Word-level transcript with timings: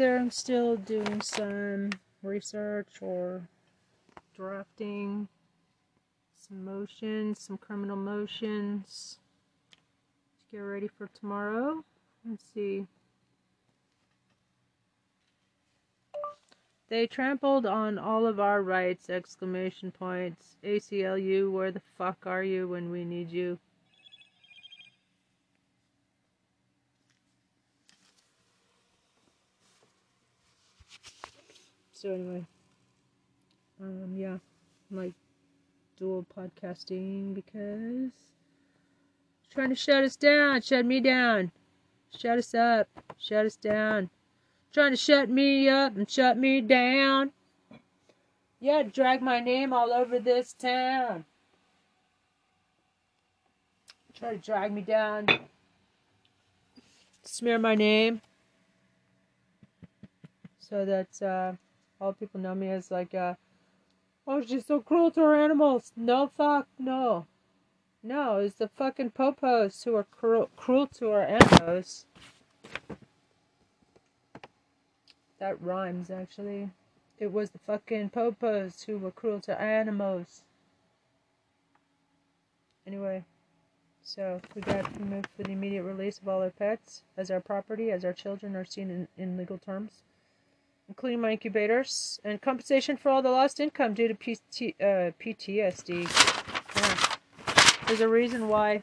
yeah, 0.00 0.16
I'm 0.20 0.30
still 0.30 0.76
doing 0.76 1.20
some 1.20 1.90
research 2.22 2.98
or 3.00 3.48
drafting 4.34 5.28
some 6.36 6.64
motions, 6.64 7.40
some 7.40 7.56
criminal 7.56 7.96
motions 7.96 9.18
to 10.50 10.56
get 10.56 10.62
ready 10.62 10.88
for 10.88 11.08
tomorrow. 11.18 11.84
Let's 12.28 12.44
see. 12.52 12.86
They 16.88 17.06
trampled 17.06 17.66
on 17.66 17.98
all 17.98 18.26
of 18.26 18.38
our 18.38 18.62
rights! 18.62 19.10
Exclamation 19.10 19.90
points. 19.90 20.56
ACLU, 20.62 21.50
where 21.50 21.72
the 21.72 21.82
fuck 21.98 22.26
are 22.26 22.44
you 22.44 22.68
when 22.68 22.90
we 22.90 23.04
need 23.04 23.30
you? 23.30 23.58
So 32.06 32.12
anyway, 32.12 32.46
um, 33.82 34.14
yeah, 34.14 34.36
I'm 34.92 34.96
like 34.96 35.14
dual 35.98 36.24
podcasting 36.36 37.34
because 37.34 38.12
trying 39.50 39.70
to 39.70 39.74
shut 39.74 40.04
us 40.04 40.14
down, 40.14 40.62
shut 40.62 40.86
me 40.86 41.00
down, 41.00 41.50
shut 42.16 42.38
us 42.38 42.54
up, 42.54 42.86
shut 43.18 43.44
us 43.44 43.56
down, 43.56 44.08
trying 44.72 44.92
to 44.92 44.96
shut 44.96 45.28
me 45.28 45.68
up 45.68 45.96
and 45.96 46.08
shut 46.08 46.38
me 46.38 46.60
down. 46.60 47.32
Yeah, 48.60 48.84
drag 48.84 49.20
my 49.20 49.40
name 49.40 49.72
all 49.72 49.92
over 49.92 50.20
this 50.20 50.52
town. 50.52 51.24
Try 54.14 54.34
to 54.34 54.38
drag 54.38 54.72
me 54.72 54.82
down, 54.82 55.26
smear 57.24 57.58
my 57.58 57.74
name, 57.74 58.22
so 60.60 60.84
that 60.84 61.20
uh, 61.20 61.56
all 62.00 62.12
people 62.12 62.40
know 62.40 62.54
me 62.54 62.68
as 62.68 62.90
like, 62.90 63.14
uh, 63.14 63.34
oh, 64.26 64.42
she's 64.42 64.66
so 64.66 64.80
cruel 64.80 65.10
to 65.12 65.20
her 65.20 65.34
animals. 65.34 65.92
No, 65.96 66.28
fuck, 66.28 66.68
no. 66.78 67.26
No, 68.02 68.36
it's 68.36 68.56
the 68.56 68.68
fucking 68.68 69.10
popos 69.10 69.84
who 69.84 69.94
are 69.96 70.04
cruel, 70.04 70.50
cruel 70.56 70.86
to 70.98 71.10
our 71.10 71.22
animals. 71.22 72.06
That 75.38 75.60
rhymes, 75.60 76.10
actually. 76.10 76.70
It 77.18 77.32
was 77.32 77.50
the 77.50 77.58
fucking 77.58 78.10
popos 78.10 78.84
who 78.84 78.98
were 78.98 79.10
cruel 79.10 79.40
to 79.40 79.60
animals. 79.60 80.42
Anyway, 82.86 83.24
so 84.02 84.40
we 84.54 84.62
got 84.62 85.00
moved 85.00 85.28
for 85.36 85.42
the 85.42 85.52
immediate 85.52 85.82
release 85.82 86.18
of 86.18 86.28
all 86.28 86.42
our 86.42 86.50
pets 86.50 87.02
as 87.16 87.30
our 87.30 87.40
property, 87.40 87.90
as 87.90 88.04
our 88.04 88.12
children 88.12 88.54
are 88.54 88.64
seen 88.64 88.90
in, 88.90 89.08
in 89.16 89.36
legal 89.36 89.58
terms 89.58 90.02
including 90.88 91.20
my 91.20 91.32
incubators, 91.32 92.20
and 92.24 92.40
compensation 92.40 92.96
for 92.96 93.10
all 93.10 93.22
the 93.22 93.30
lost 93.30 93.60
income 93.60 93.94
due 93.94 94.08
to 94.08 94.14
PT, 94.14 94.74
uh, 94.80 95.12
PTSD. 95.20 96.04
Yeah. 96.76 97.16
There's 97.86 98.00
a 98.00 98.08
reason 98.08 98.48
why. 98.48 98.82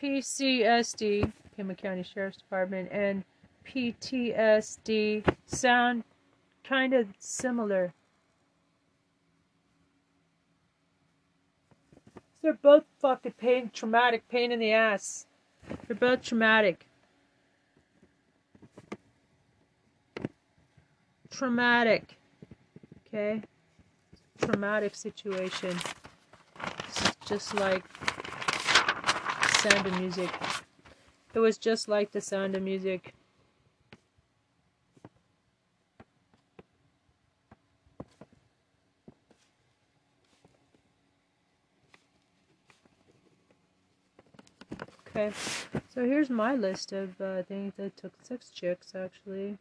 PCSD, 0.00 1.30
Pima 1.56 1.74
County 1.74 2.02
Sheriff's 2.02 2.38
Department, 2.38 2.88
and 2.90 3.22
PTSD 3.66 5.24
sound 5.46 6.04
kind 6.64 6.94
of 6.94 7.08
similar. 7.18 7.92
They're 12.42 12.54
both 12.54 12.84
fucking 13.00 13.32
pain, 13.32 13.70
traumatic 13.74 14.26
pain 14.28 14.50
in 14.52 14.58
the 14.58 14.72
ass. 14.72 15.26
They're 15.86 15.96
both 15.96 16.22
traumatic. 16.22 16.86
Traumatic. 21.30 22.16
Okay? 23.06 23.42
Traumatic 24.38 24.94
situation. 24.94 25.76
It's 26.88 27.16
just 27.26 27.54
like 27.54 27.84
sound 29.58 29.86
of 29.86 30.00
music. 30.00 30.30
It 31.34 31.38
was 31.38 31.58
just 31.58 31.88
like 31.88 32.10
the 32.12 32.20
sound 32.20 32.56
of 32.56 32.62
music. 32.62 33.14
Okay, 45.20 45.36
so 45.94 46.02
here's 46.06 46.30
my 46.30 46.54
list 46.54 46.92
of 46.92 47.20
uh, 47.20 47.42
things 47.42 47.74
that 47.76 47.94
took 47.94 48.12
six 48.22 48.48
chicks 48.48 48.94
actually. 48.94 49.58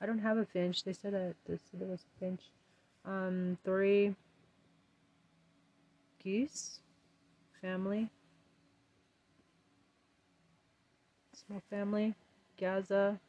I 0.00 0.06
don't 0.06 0.18
have 0.18 0.38
a 0.38 0.44
finch. 0.44 0.82
They 0.82 0.92
said 0.92 1.12
that 1.12 1.36
said 1.46 1.60
there 1.80 1.86
was 1.86 2.00
a 2.00 2.18
finch. 2.18 2.40
Um, 3.04 3.58
three 3.64 4.16
geese, 6.20 6.80
family, 7.62 8.10
small 11.46 11.62
family, 11.70 12.14
Gaza. 12.58 13.20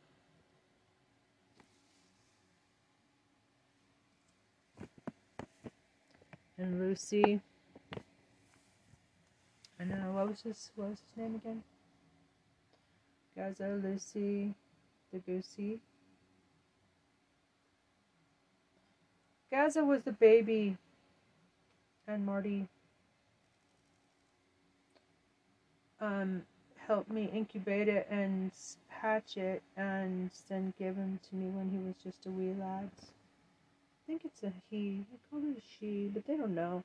And 6.57 6.79
Lucy. 6.79 7.41
I 9.79 9.83
know. 9.83 10.13
What 10.13 10.29
was 10.29 10.41
his 10.41 10.71
What 10.75 10.89
was 10.91 10.99
his 10.99 11.17
name 11.23 11.35
again? 11.35 11.63
Gaza 13.35 13.79
Lucy 13.83 14.53
the 15.11 15.19
Goosey. 15.19 15.79
Gaza 19.51 19.83
was 19.83 20.01
the 20.03 20.11
baby, 20.11 20.77
and 22.07 22.25
Marty 22.25 22.67
um, 26.01 26.43
helped 26.87 27.09
me 27.09 27.29
incubate 27.33 27.87
it 27.87 28.07
and 28.09 28.51
hatch 28.89 29.37
it, 29.37 29.61
and 29.77 30.29
then 30.49 30.73
give 30.77 30.95
him 30.95 31.19
to 31.29 31.35
me 31.35 31.47
when 31.47 31.69
he 31.69 31.77
was 31.77 31.95
just 32.03 32.25
a 32.25 32.29
wee 32.29 32.53
lad. 32.59 32.89
I 32.99 34.07
think 34.07 34.23
it's 34.25 34.43
a 34.43 34.51
he. 34.69 35.05
I 35.13 35.17
call 35.29 35.39
it 35.49 35.57
a 35.57 35.61
she, 35.79 36.09
but 36.13 36.25
they 36.27 36.35
don't 36.35 36.55
know. 36.55 36.83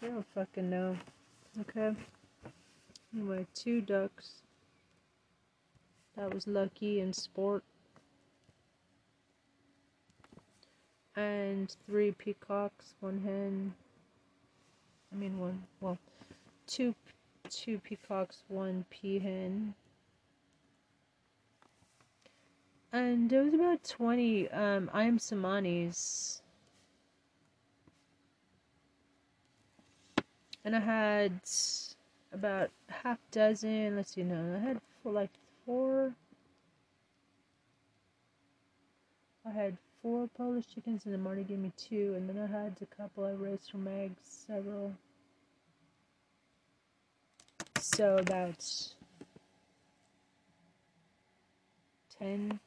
They 0.00 0.08
don't 0.08 0.26
fucking 0.34 0.68
know. 0.68 0.96
Okay. 1.60 1.94
Anyway, 3.14 3.46
two 3.54 3.80
ducks. 3.80 4.42
That 6.16 6.32
was 6.32 6.46
lucky 6.46 7.00
in 7.00 7.12
sport. 7.12 7.64
And 11.16 11.74
three 11.86 12.12
peacocks, 12.12 12.94
one 13.00 13.20
hen. 13.20 13.74
I 15.12 15.16
mean 15.16 15.38
one, 15.38 15.64
well, 15.80 15.98
two, 16.66 16.94
two 17.48 17.78
peacocks, 17.78 18.44
one 18.48 18.84
peahen. 18.92 19.74
And 22.92 23.28
there 23.30 23.42
was 23.42 23.54
about 23.54 23.82
20 23.84 24.50
um, 24.50 24.90
Ayam 24.94 25.18
Cemanis. 25.18 26.40
And 30.64 30.76
I 30.76 30.80
had 30.80 31.40
about 32.32 32.70
half 32.88 33.18
dozen. 33.30 33.96
Let's 33.96 34.14
see, 34.14 34.22
no, 34.22 34.56
I 34.56 34.58
had 34.58 34.80
like 35.04 35.30
four. 35.66 36.14
I 39.46 39.50
had 39.50 39.76
four 40.02 40.28
Polish 40.36 40.66
chickens, 40.74 41.04
and 41.04 41.14
then 41.14 41.22
Marty 41.22 41.42
gave 41.42 41.58
me 41.58 41.72
two, 41.76 42.14
and 42.16 42.28
then 42.28 42.38
I 42.38 42.46
had 42.46 42.76
a 42.80 42.86
couple 42.94 43.24
I 43.24 43.30
raised 43.32 43.70
from 43.70 43.88
eggs, 43.88 44.20
several. 44.24 44.94
So 47.78 48.18
about 48.18 48.64
ten, 52.18 52.60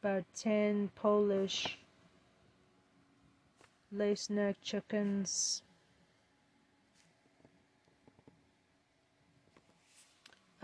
about 0.00 0.24
ten 0.34 0.90
Polish 0.94 1.78
lace 3.92 4.30
neck 4.30 4.56
chickens. 4.62 5.62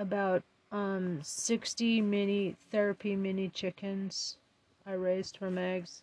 About 0.03 0.43
um, 0.73 1.21
60 1.23 2.01
mini 2.01 2.57
therapy 2.71 3.15
mini 3.15 3.49
chickens 3.49 4.37
I 4.85 4.93
raised 4.93 5.37
from 5.37 5.59
eggs. 5.59 6.03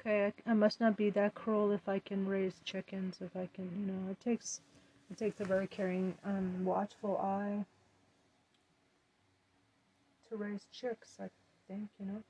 Okay, 0.00 0.32
I, 0.46 0.50
I, 0.50 0.54
must 0.54 0.80
not 0.80 0.96
be 0.96 1.10
that 1.10 1.34
cruel 1.34 1.70
if 1.70 1.88
I 1.88 2.00
can 2.00 2.26
raise 2.26 2.54
chickens, 2.64 3.18
if 3.20 3.36
I 3.36 3.48
can, 3.54 3.70
you 3.78 3.92
know, 3.92 4.10
it 4.10 4.18
takes, 4.20 4.60
it 5.10 5.16
takes 5.16 5.38
a 5.38 5.44
very 5.44 5.68
caring, 5.68 6.14
um, 6.24 6.64
watchful 6.64 7.18
eye 7.18 7.64
to 10.28 10.36
raise 10.36 10.66
chicks, 10.72 11.18
think, 11.72 11.88
you 11.98 12.06
know. 12.06 12.22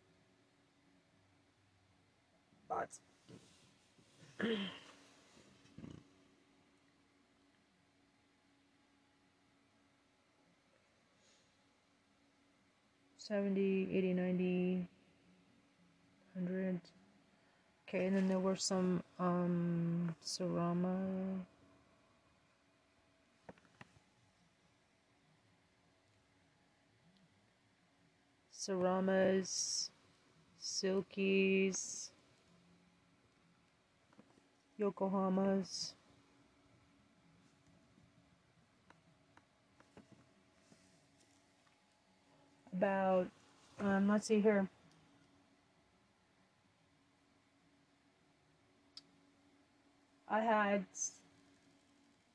But 2.68 2.88
Seventy, 13.18 13.88
eighty, 13.92 14.12
ninety, 14.12 14.86
hundred. 16.34 16.80
Okay, 17.88 18.06
and 18.06 18.16
then 18.16 18.28
there 18.28 18.38
were 18.40 18.56
some 18.56 19.02
um 19.18 20.14
Serama 20.24 21.40
Seramas, 28.62 29.90
Silkies, 30.60 32.10
Yokohamas. 34.78 35.94
About, 42.72 43.26
um, 43.80 44.06
let's 44.06 44.28
see 44.28 44.40
here. 44.40 44.68
I 50.28 50.38
had 50.38 50.84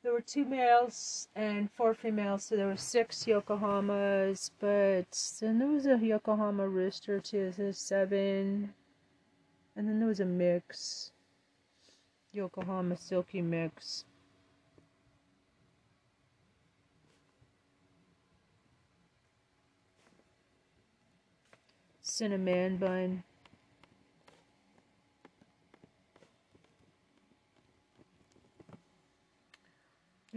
there 0.08 0.14
were 0.14 0.22
two 0.22 0.46
males 0.46 1.28
and 1.36 1.70
four 1.74 1.94
females, 1.94 2.46
so 2.46 2.56
there 2.56 2.68
were 2.68 2.78
six 2.78 3.26
Yokohamas, 3.26 4.52
but 4.58 5.06
then 5.42 5.60
there 5.60 5.68
was 5.68 5.86
a 5.86 5.98
Yokohama 5.98 6.66
rooster 6.66 7.20
too, 7.20 7.52
so 7.52 7.74
seven, 7.74 8.74
and 9.76 9.86
then 9.86 10.00
there 10.00 10.08
was 10.08 10.22
a 10.22 10.26
mix, 10.26 11.12
Yokohama 12.32 12.96
silky 12.96 13.42
mix. 13.42 14.06
Cinnamon 22.02 22.78
bun. 22.78 23.24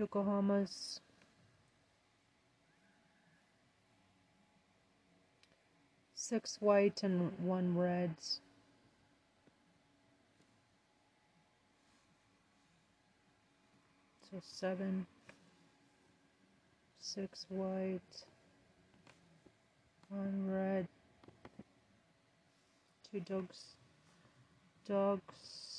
Yokohamas. 0.00 1.00
Six 6.14 6.56
white 6.60 7.02
and 7.02 7.32
one 7.40 7.76
red. 7.76 8.14
So 14.30 14.40
seven, 14.40 15.06
six 17.00 17.46
white, 17.48 18.00
one 20.08 20.46
red, 20.46 20.86
two 23.10 23.20
dogs, 23.20 23.74
dogs. 24.86 25.69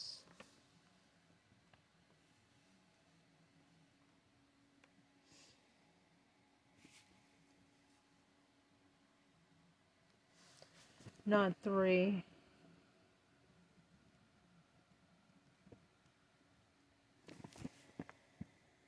Not 11.31 11.53
three. 11.63 12.25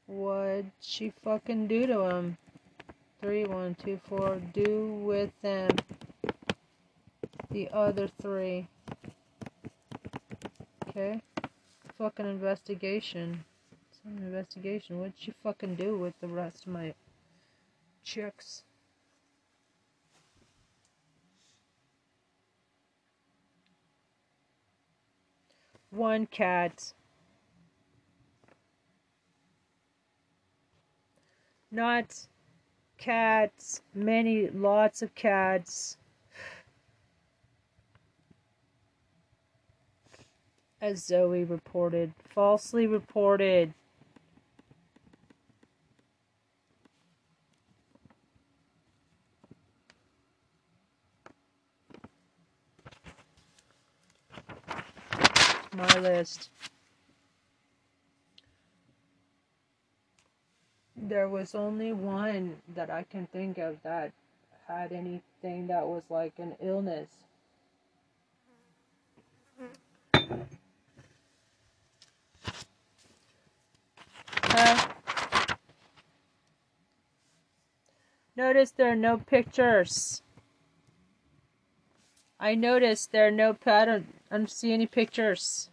What'd 0.07 0.69
she 0.81 1.13
fucking 1.24 1.68
do 1.68 1.88
to 1.88 2.01
him? 2.01 2.38
Three, 3.22 3.45
one, 3.45 3.75
two, 3.75 3.98
four. 4.10 4.42
Do 4.54 4.88
with 5.06 5.31
them. 5.42 5.69
The 7.50 7.69
other 7.72 8.10
three. 8.22 8.68
Okay. 10.89 11.22
Fucking 11.98 12.25
investigation. 12.25 13.46
It's 13.72 14.01
an 14.04 14.18
investigation. 14.18 15.00
What'd 15.00 15.13
she 15.18 15.34
fucking 15.44 15.75
do 15.75 15.98
with 15.98 16.19
the 16.19 16.28
rest 16.28 16.66
of 16.66 16.74
my 16.74 16.94
chicks? 18.04 18.63
One 25.94 26.25
cat. 26.28 26.94
Not 31.72 32.28
cats, 32.98 33.81
many, 33.94 34.50
lots 34.50 35.01
of 35.01 35.13
cats. 35.16 35.98
As 40.81 41.04
Zoe 41.04 41.44
reported, 41.45 42.13
falsely 42.30 42.88
reported. 42.88 43.74
My 55.74 56.00
list. 56.00 56.50
There 60.96 61.28
was 61.28 61.56
only 61.56 61.92
one 61.92 62.58
that 62.75 62.90
I 62.90 63.04
can 63.04 63.28
think 63.28 63.58
of 63.58 63.78
that 63.84 64.12
had 64.68 64.92
anything 64.92 65.68
that 65.68 65.86
was 65.86 66.04
like 66.10 66.34
an 66.38 66.56
illness. 66.62 67.10
Uh, 74.56 74.88
notice 78.36 78.72
there 78.72 78.92
are 78.92 78.96
no 78.96 79.18
pictures. 79.18 80.22
I 82.40 82.56
noticed 82.56 83.12
there 83.12 83.27
are 83.27 83.32
no 83.32 83.53
pattern. 83.53 84.08
I 84.34 84.38
don't 84.38 84.50
see 84.50 84.74
any 84.74 84.88
pictures. 84.88 85.70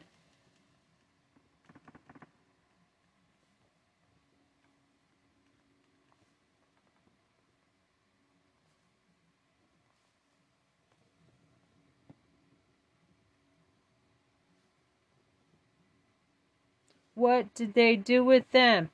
What 17.15 17.55
did 17.55 17.73
they 17.73 17.97
do 17.97 18.23
with 18.23 18.51
them? 18.51 18.91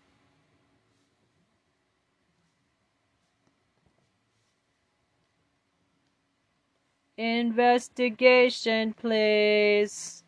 Investigation, 7.16 8.92
please. 8.92 10.22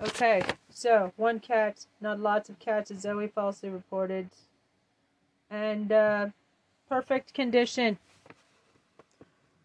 Okay, 0.00 0.42
so 0.70 1.12
one 1.16 1.40
cat, 1.40 1.84
not 2.00 2.18
lots 2.18 2.48
of 2.48 2.58
cats, 2.58 2.90
as 2.90 3.00
Zoe 3.00 3.28
falsely 3.28 3.68
reported. 3.68 4.30
And 5.50 5.92
uh, 5.92 6.28
perfect 6.88 7.34
condition. 7.34 7.98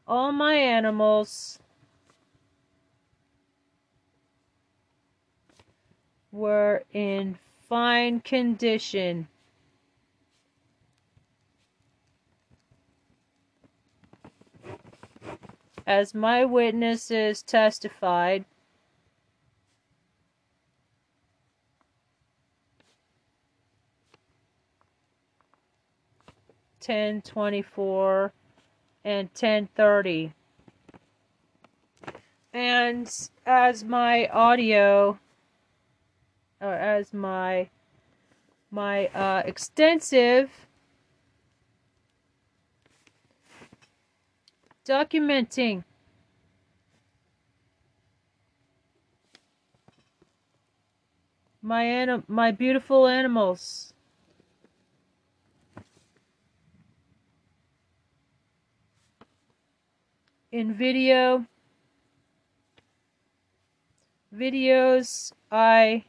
All 0.06 0.34
my 0.34 0.56
animals 0.56 1.60
were 6.34 6.84
in 6.92 7.40
fine 7.70 8.20
condition. 8.20 9.30
As 15.88 16.14
my 16.14 16.44
witnesses 16.46 17.42
testified, 17.42 18.46
ten 26.80 27.22
twenty 27.22 27.62
four 27.62 28.34
and 29.04 29.34
ten 29.34 29.68
thirty. 29.76 30.34
And 32.54 33.12
as 33.46 33.84
my 33.84 34.28
audio 34.28 35.20
or 36.62 36.74
as 36.74 37.14
my 37.14 37.70
my 38.72 39.08
uh, 39.08 39.44
extensive 39.46 40.65
documenting 44.86 45.84
my 51.62 51.84
anim- 51.84 52.24
my 52.28 52.52
beautiful 52.52 53.08
animals. 53.08 53.94
In 60.52 60.74
video 60.74 61.48
videos 64.34 65.34
I 65.52 66.06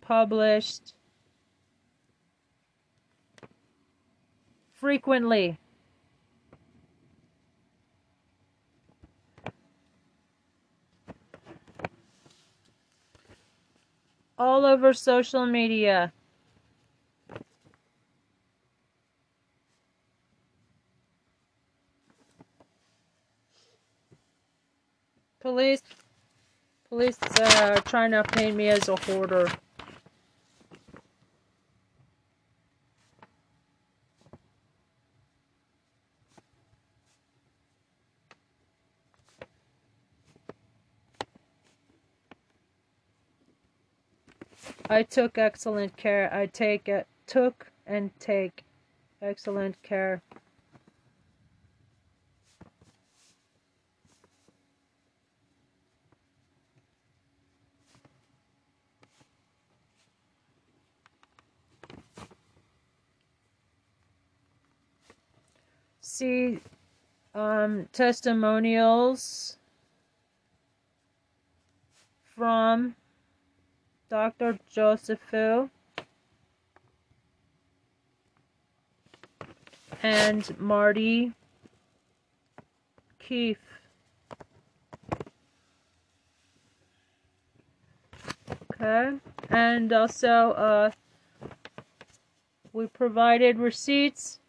published 0.00 0.94
frequently. 4.72 5.58
All 14.36 14.66
over 14.66 14.92
social 14.92 15.46
media. 15.46 16.12
Police 25.40 25.82
Police 26.88 27.18
uh, 27.40 27.80
trying 27.84 28.12
to 28.12 28.22
paint 28.22 28.56
me 28.56 28.68
as 28.68 28.88
a 28.88 28.96
hoarder. 28.96 29.48
I 44.90 45.02
took 45.02 45.38
excellent 45.38 45.96
care. 45.96 46.32
I 46.32 46.46
take 46.46 46.88
it, 46.88 47.06
took 47.26 47.70
and 47.86 48.10
take 48.20 48.64
excellent 49.22 49.82
care. 49.82 50.22
see 66.14 66.60
um, 67.34 67.88
testimonials 67.92 69.56
from 72.36 72.94
Dr. 74.08 74.58
Joseph 74.70 75.20
and 80.02 80.60
Marty 80.60 81.32
Keefe. 83.18 83.58
Okay, 88.74 89.18
and 89.48 89.92
also 89.92 90.52
uh, 90.52 90.90
we 92.72 92.86
provided 92.86 93.58
receipts 93.58 94.40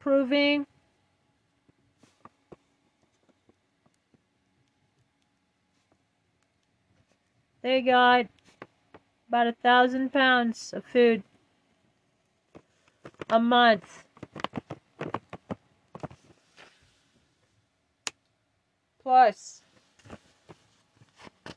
proving 0.00 0.66
they 7.64 7.80
got 7.80 8.26
about 9.26 9.46
a 9.46 9.52
thousand 9.52 10.12
pounds 10.12 10.74
of 10.74 10.84
food 10.84 11.22
a 13.30 13.40
month. 13.40 14.04
Plus, 19.02 19.62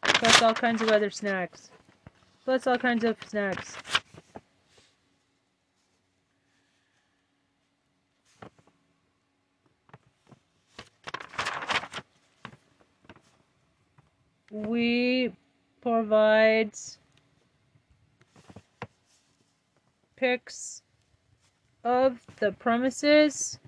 plus 0.01 0.41
all 0.41 0.53
kinds 0.53 0.81
of 0.81 0.89
other 0.89 1.09
snacks. 1.09 1.69
Plus 2.45 2.65
all 2.65 2.77
kinds 2.77 3.03
of 3.03 3.17
snacks. 3.27 3.77
we 14.49 15.31
provide 15.81 16.72
pics 20.15 20.81
of 21.84 22.19
the 22.38 22.51
premises 22.51 23.60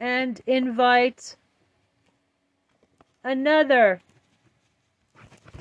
and 0.00 0.40
invite 0.46 1.36
another 3.22 4.00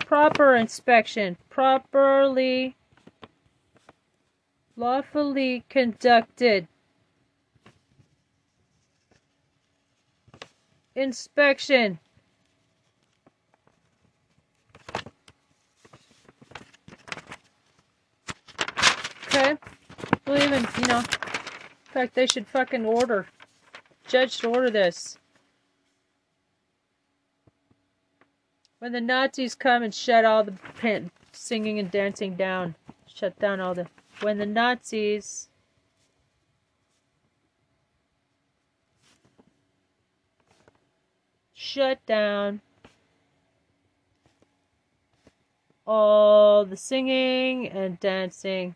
proper 0.06 0.56
inspection, 0.56 1.38
properly, 1.50 2.76
lawfully 4.76 5.64
conducted 5.70 6.68
inspection 10.96 12.00
Okay. 19.36 19.58
Well, 20.34 20.42
even, 20.42 20.68
you 20.82 20.88
know, 20.88 20.98
in 20.98 21.92
fact, 21.92 22.16
they 22.16 22.26
should 22.26 22.48
fucking 22.48 22.88
order. 22.88 23.28
Judge 24.08 24.40
to 24.40 24.50
order 24.50 24.72
this. 24.72 25.20
When 28.80 28.94
the 28.94 29.00
Nazis 29.00 29.54
come 29.54 29.84
and 29.84 29.94
shut 29.94 30.26
all 30.26 30.44
the 30.44 30.58
singing 31.34 31.78
and 31.78 31.92
dancing 31.92 32.34
down, 32.36 32.74
shut 33.06 33.38
down 33.38 33.60
all 33.60 33.76
the. 33.76 33.86
When 34.22 34.40
the 34.40 34.48
Nazis. 34.48 35.50
shut 41.54 42.04
down 42.08 42.60
all 45.86 46.66
the 46.66 46.76
singing 46.76 47.68
and 47.68 48.00
dancing 48.00 48.76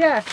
Yeah. 0.00 0.24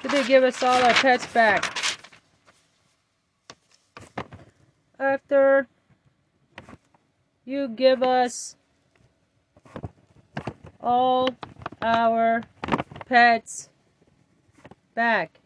Did 0.00 0.10
they 0.10 0.24
give 0.26 0.42
us 0.44 0.62
all 0.62 0.82
our 0.82 0.94
pets 0.94 1.26
back? 1.26 1.78
After 4.98 5.68
you 7.44 7.68
give 7.68 8.02
us 8.02 8.56
all 10.80 11.28
our 11.82 12.44
pets 13.04 13.68
back. 14.94 15.38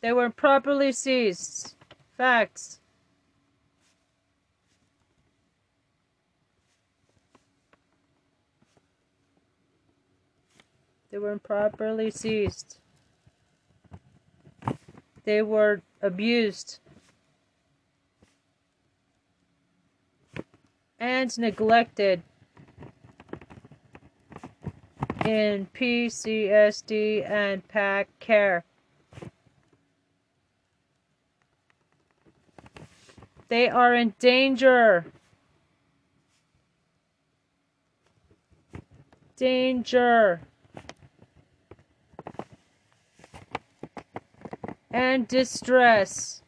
They 0.00 0.12
were 0.12 0.30
properly 0.30 0.92
seized. 0.92 1.74
Facts. 2.16 2.79
They 11.10 11.18
were 11.18 11.32
improperly 11.32 12.10
seized. 12.10 12.78
They 15.24 15.42
were 15.42 15.82
abused 16.00 16.78
and 21.00 21.36
neglected 21.38 22.22
in 25.24 25.66
PCSD 25.74 27.28
and 27.28 27.66
PACC 27.68 28.06
care. 28.20 28.64
They 33.48 33.68
are 33.68 33.94
in 33.94 34.14
danger. 34.20 35.06
Danger. 39.36 40.40
And 44.92 45.28
distress. 45.28 46.40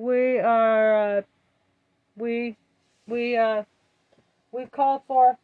we 0.00 0.38
are 0.38 1.18
uh, 1.18 1.22
we 2.16 2.56
we 3.06 3.36
uh 3.36 3.62
we 4.50 4.64
call 4.66 5.04
for 5.06 5.38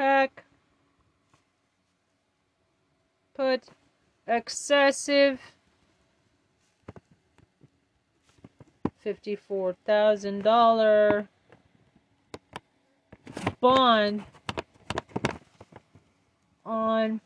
PACC 0.00 0.30
put 3.34 3.64
excessive 4.26 5.38
$54,000 9.04 11.28
bond 13.60 14.22
on 16.64 17.20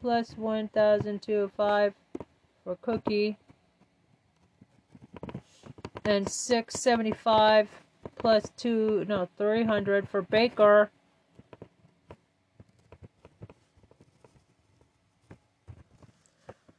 plus 0.00 0.36
1,205 0.36 1.94
for 2.64 2.76
Cookie 2.82 3.36
and 6.04 6.28
675 6.28 7.83
plus 8.24 8.50
2 8.56 9.04
no 9.06 9.28
300 9.36 10.08
for 10.08 10.22
Baker. 10.22 10.90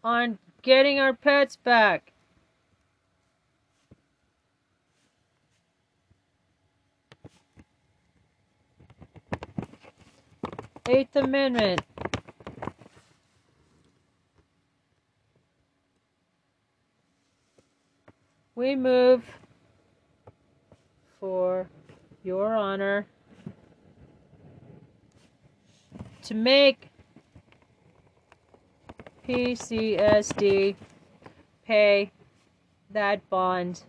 On 0.03 0.39
getting 0.63 0.99
our 0.99 1.13
pets 1.13 1.55
back. 1.55 2.13
Eighth 10.89 11.15
Amendment. 11.15 11.81
We 18.55 18.75
move 18.75 19.23
for 21.25 21.67
your 22.23 22.55
honor 22.55 23.07
to 26.21 26.35
make 26.35 26.91
PCSD 29.27 30.75
pay 31.65 32.11
that 32.91 33.27
bond. 33.31 33.81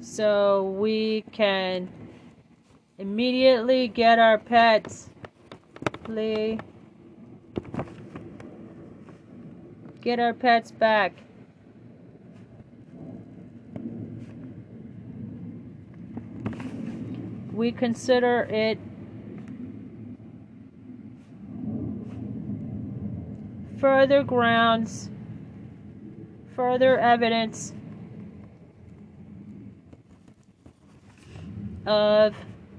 so 0.00 0.62
we 0.78 1.24
can 1.32 1.88
immediately 2.96 3.88
get 3.88 4.20
our 4.20 4.38
pets. 4.38 5.10
Please. 6.04 6.60
Get 10.06 10.20
our 10.20 10.34
pets 10.34 10.70
back. 10.70 11.14
We 17.52 17.72
consider 17.72 18.42
it 18.42 18.78
further 23.80 24.22
grounds, 24.22 25.10
further 26.54 27.00
evidence 27.00 27.74
of 31.84 32.32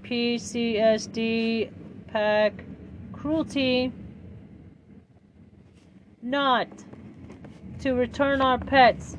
PCSD 0.03 1.73
PACC 2.09 2.53
cruelty 3.11 3.91
not 6.21 6.69
to 7.79 7.93
return 7.93 8.41
our 8.41 8.57
pets. 8.57 9.17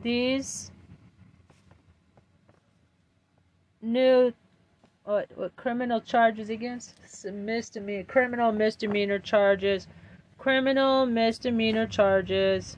These 0.00 0.70
new 3.82 4.32
what, 5.04 5.26
what 5.36 5.56
criminal 5.56 6.00
charges 6.00 6.50
against 6.50 6.94
misdemeanor 7.24 8.04
criminal 8.04 8.52
misdemeanor 8.52 9.18
charges 9.18 9.88
criminal 10.38 11.04
misdemeanor 11.04 11.86
charges. 11.86 12.76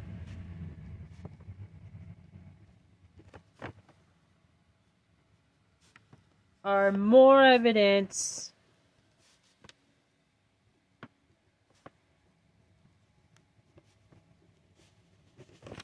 Are 6.64 6.90
more 6.90 7.44
evidence. 7.44 8.53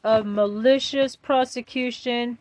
Of 0.03 0.25
malicious 0.25 1.17
prosecution 1.17 2.39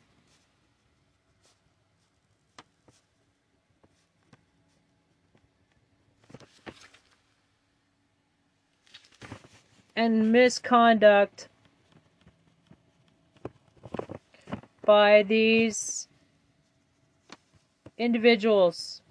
and 9.95 10.31
misconduct 10.31 11.47
by 14.85 15.23
these 15.23 16.07
individuals. 17.97 19.01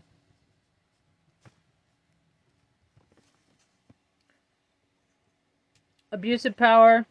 Abuse 6.13 6.45
of 6.45 6.57
power. 6.57 7.07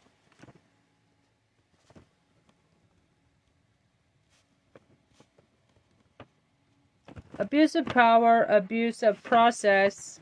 Abuse 7.39 7.75
of 7.75 7.85
power, 7.87 8.43
abuse 8.47 9.03
of 9.03 9.21
process. 9.23 10.21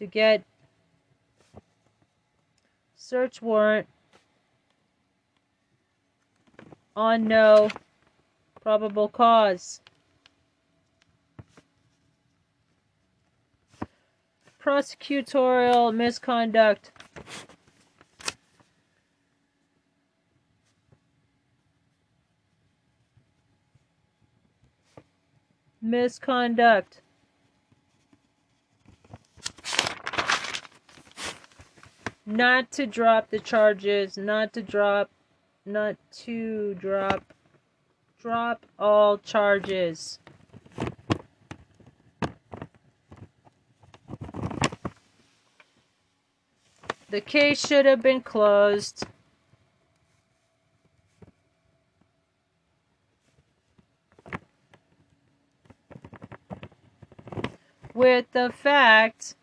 To 0.00 0.06
get 0.06 0.42
search 2.96 3.42
warrant 3.42 3.86
on 6.96 7.24
no 7.24 7.68
probable 8.62 9.08
cause. 9.08 9.82
Prosecutorial 14.62 15.94
misconduct. 15.94 16.92
Misconduct. 25.82 27.02
Not 32.30 32.70
to 32.72 32.86
drop 32.86 33.30
the 33.30 33.40
charges, 33.40 34.16
not 34.16 34.52
to 34.52 34.62
drop, 34.62 35.10
not 35.66 35.96
to 36.18 36.74
drop, 36.74 37.34
drop 38.20 38.66
all 38.78 39.18
charges. 39.18 40.20
The 47.08 47.20
case 47.20 47.66
should 47.66 47.84
have 47.84 48.00
been 48.00 48.20
closed. 48.20 49.08
With 57.92 58.26
the 58.30 58.52
fact 58.54 59.34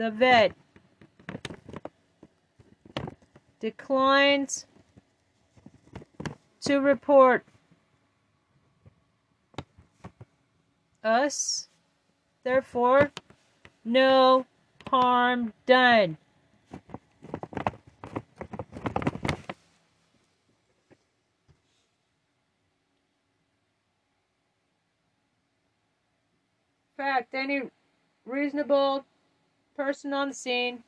the 0.00 0.10
vet 0.10 0.52
declines 3.60 4.64
to 6.62 6.78
report 6.80 7.44
us 11.04 11.68
Therefore, 12.42 13.12
no 13.84 14.46
harm 14.88 15.52
done. 15.66 16.16
Fact, 26.96 27.34
any 27.34 27.64
reasonable 28.24 29.04
person 29.84 30.12
on 30.12 30.28
the 30.28 30.34
scene 30.34 30.84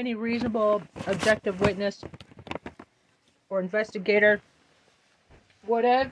any 0.00 0.14
reasonable 0.14 0.82
objective 1.06 1.60
witness 1.60 2.02
or 3.50 3.60
investigator? 3.60 4.40
Would 5.66 5.84
have 5.84 6.10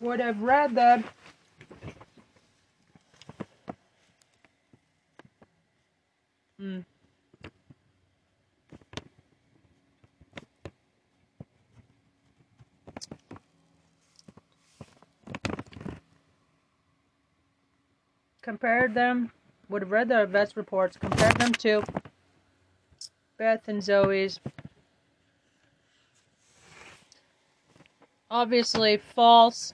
would 0.00 0.20
have 0.20 0.40
read 0.40 0.74
that. 0.74 1.04
Mm. 6.60 6.84
compared 18.50 18.94
them 18.94 19.30
would 19.68 19.82
have 19.82 19.92
read 19.92 20.08
the 20.08 20.26
best 20.26 20.56
reports. 20.56 20.96
Compared 20.96 21.36
them 21.36 21.52
to 21.52 21.84
Beth 23.38 23.68
and 23.68 23.80
Zoe's. 23.80 24.40
Obviously 28.28 28.96
false 28.96 29.72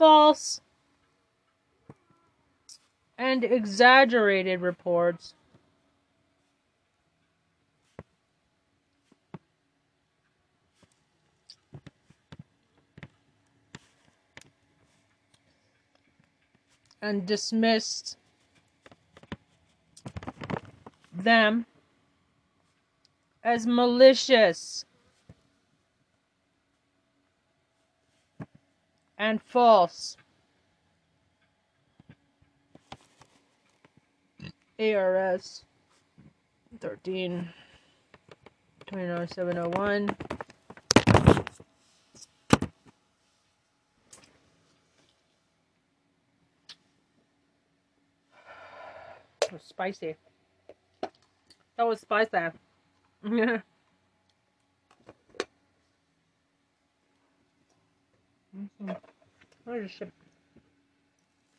false 0.00 0.62
and 3.18 3.44
exaggerated 3.44 4.62
reports. 4.62 5.34
And 17.02 17.26
dismissed 17.26 18.16
them 21.12 21.66
as 23.44 23.66
malicious. 23.66 24.86
And 29.20 29.40
false. 29.42 30.16
ARS 34.78 35.64
13 36.80 37.50
29701. 38.86 40.16
It 49.42 49.52
was 49.52 49.62
spicy. 49.62 50.16
That 51.76 51.86
was 51.86 52.00
spicy. 52.00 52.38
Yeah. 58.86 58.94
I 59.66 59.80
just 59.80 59.98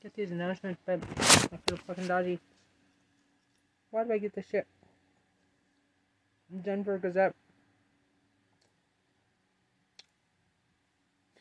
get 0.02 0.14
these 0.16 0.32
announcements, 0.32 0.82
but 0.86 1.00
I 1.20 1.58
feel 1.68 1.78
fucking 1.88 2.08
dodgy. 2.08 2.40
Why 3.92 4.04
do 4.04 4.14
I 4.14 4.18
get 4.18 4.34
this 4.34 4.48
shit? 4.50 4.68
Denver 6.64 6.98
Gazette. 6.98 7.36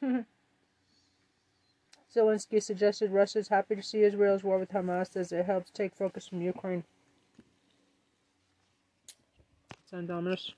Zelensky 2.15 2.63
suggested 2.63 3.13
Russia 3.13 3.39
is 3.39 3.49
happy 3.49 3.77
to 3.77 3.83
see 3.83 4.03
Israel's 4.03 4.43
war 4.43 4.59
with 4.59 4.73
Hamas 4.73 5.17
as 5.17 5.31
it 5.33 5.47
helps 5.47 5.71
take 5.71 5.95
focus 5.95 6.27
from 6.27 6.43
Ukraine. 6.43 6.85
Ominous. 9.93 10.53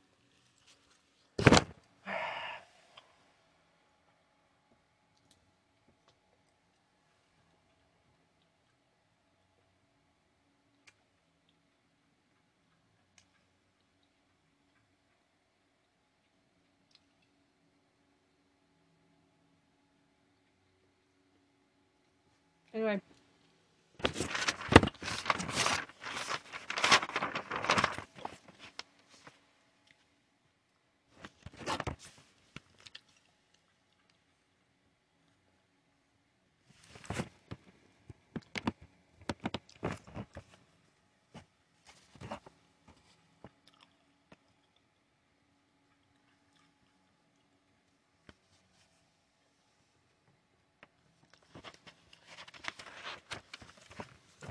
Anyway. 22.75 23.01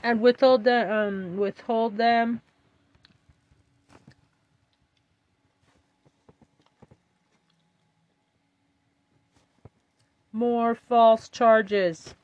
And 0.03 0.21
withhold 0.21 0.63
the 0.63 0.91
um 0.93 1.37
withhold 1.37 1.97
them. 1.97 2.41
More 10.33 10.75
false 10.75 11.29
charges. 11.29 12.15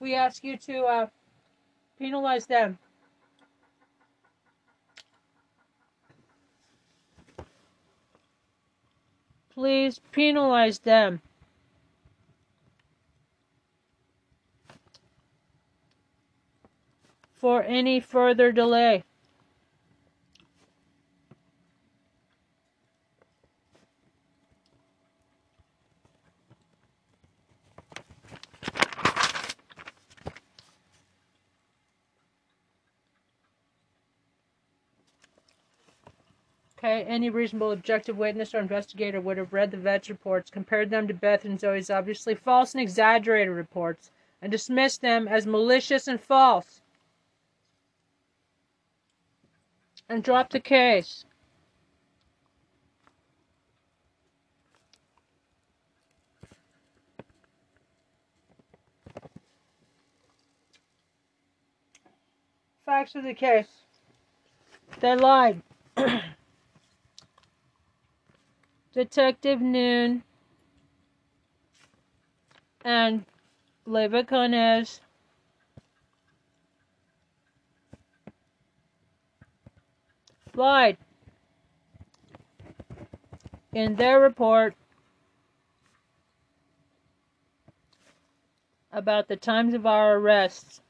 We 0.00 0.14
ask 0.16 0.42
you 0.42 0.56
to 0.58 0.78
uh, 0.84 1.06
penalize 1.98 2.46
them 2.46 2.78
Please 9.62 10.00
penalize 10.10 10.80
them. 10.80 11.20
For 17.32 17.62
any 17.62 18.00
further 18.00 18.50
delay. 18.50 19.04
Okay, 36.84 37.04
any 37.04 37.30
reasonable 37.30 37.70
objective 37.70 38.18
witness 38.18 38.52
or 38.52 38.58
investigator 38.58 39.20
would 39.20 39.38
have 39.38 39.52
read 39.52 39.70
the 39.70 39.76
vet's 39.76 40.10
reports, 40.10 40.50
compared 40.50 40.90
them 40.90 41.06
to 41.06 41.14
Beth 41.14 41.44
and 41.44 41.60
Zoe's 41.60 41.90
obviously 41.90 42.34
false 42.34 42.74
and 42.74 42.82
exaggerated 42.82 43.54
reports, 43.54 44.10
and 44.40 44.50
dismissed 44.50 45.00
them 45.00 45.28
as 45.28 45.46
malicious 45.46 46.08
and 46.08 46.20
false. 46.20 46.80
And 50.08 50.24
dropped 50.24 50.50
the 50.50 50.58
case. 50.58 51.24
Facts 62.84 63.14
of 63.14 63.22
the 63.22 63.34
case. 63.34 63.68
They 64.98 65.14
lied. 65.14 65.62
Detective 68.92 69.60
Noon 69.60 70.22
and 72.84 73.24
Leva 73.86 74.22
Conez 74.22 75.00
lied 80.54 80.98
in 83.72 83.96
their 83.96 84.20
report 84.20 84.74
about 88.92 89.28
the 89.28 89.36
times 89.36 89.72
of 89.72 89.86
our 89.86 90.18
arrests. 90.18 90.82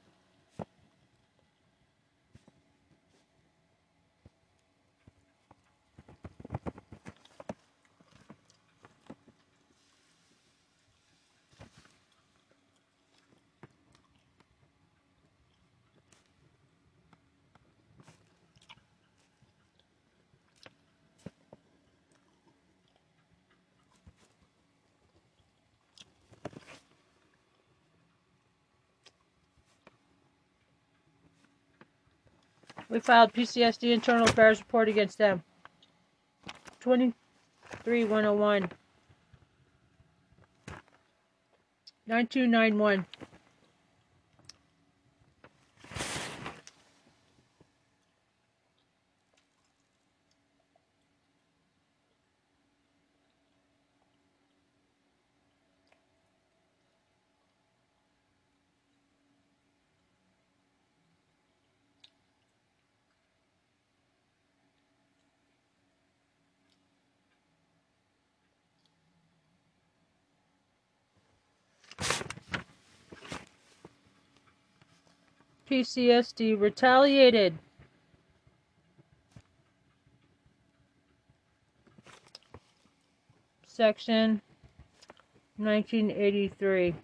We 32.92 33.00
filed 33.00 33.32
PCSD 33.32 33.90
internal 33.90 34.28
affairs 34.28 34.58
report 34.58 34.86
against 34.86 35.16
them. 35.16 35.42
23101. 36.80 38.70
9291. 42.06 43.06
PCSD 75.72 76.60
retaliated. 76.60 77.58
Section 83.66 84.42
1983. 85.56 86.94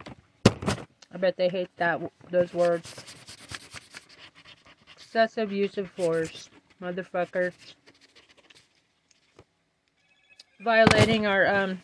I 0.45 1.17
bet 1.17 1.39
they 1.39 1.49
hate 1.49 1.71
that 1.79 1.99
those 2.31 2.53
words. 2.53 2.95
Excessive 4.99 5.51
use 5.51 5.79
of 5.79 5.91
force, 5.93 6.51
motherfuckers. 6.83 7.55
Violating 10.61 11.27
our 11.27 11.47
um 11.47 11.83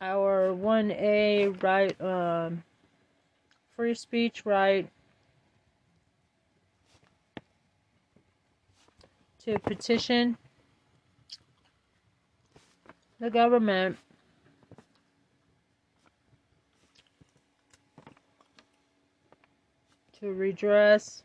our 0.00 0.50
1A 0.50 1.60
right 1.64 2.00
um 2.00 2.62
free 3.82 3.94
speech 3.94 4.46
right 4.46 4.88
to 9.40 9.58
petition 9.58 10.38
the 13.18 13.28
government 13.28 13.98
to 20.12 20.32
redress 20.32 21.24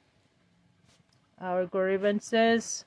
our 1.39 1.67
grievances. 1.67 2.85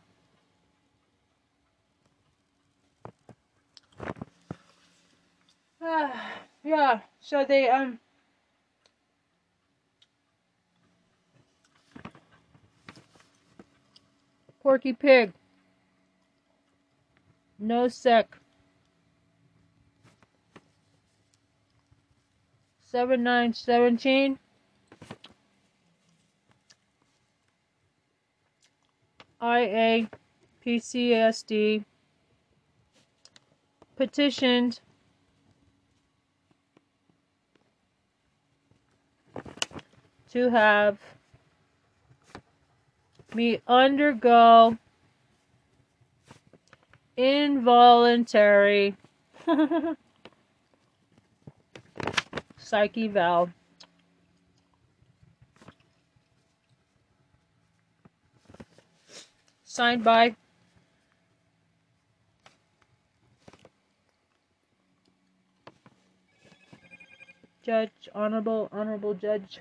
Ah, 5.81 6.33
yeah, 6.65 7.03
so 7.21 7.45
they, 7.45 7.69
um, 7.69 8.01
Porky 14.63 14.93
Pig, 14.93 15.33
no 17.59 17.89
sec. 17.89 18.37
7917 22.91 24.37
IA 29.41 30.09
PCSD 30.67 31.85
petitioned. 33.97 34.81
To 40.33 40.51
have 40.51 40.99
me 43.35 43.61
undergo 43.67 44.77
involuntary 47.17 48.97
psych 52.57 52.97
eval. 52.97 53.51
Signed 59.65 60.03
by 60.03 60.35
Judge, 67.63 68.09
Honorable, 68.15 68.69
Honorable 68.73 69.15
Judge, 69.15 69.61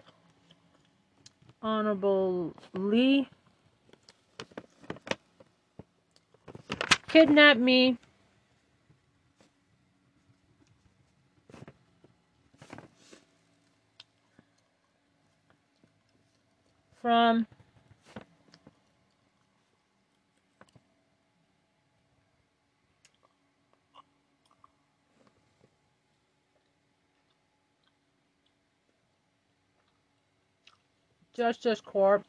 Honorable 1.62 2.56
Lee. 2.74 3.30
Kidnapped 7.10 7.60
me 7.60 7.98
from 17.02 17.48
Justice 31.34 31.82
Corp. 31.82 32.26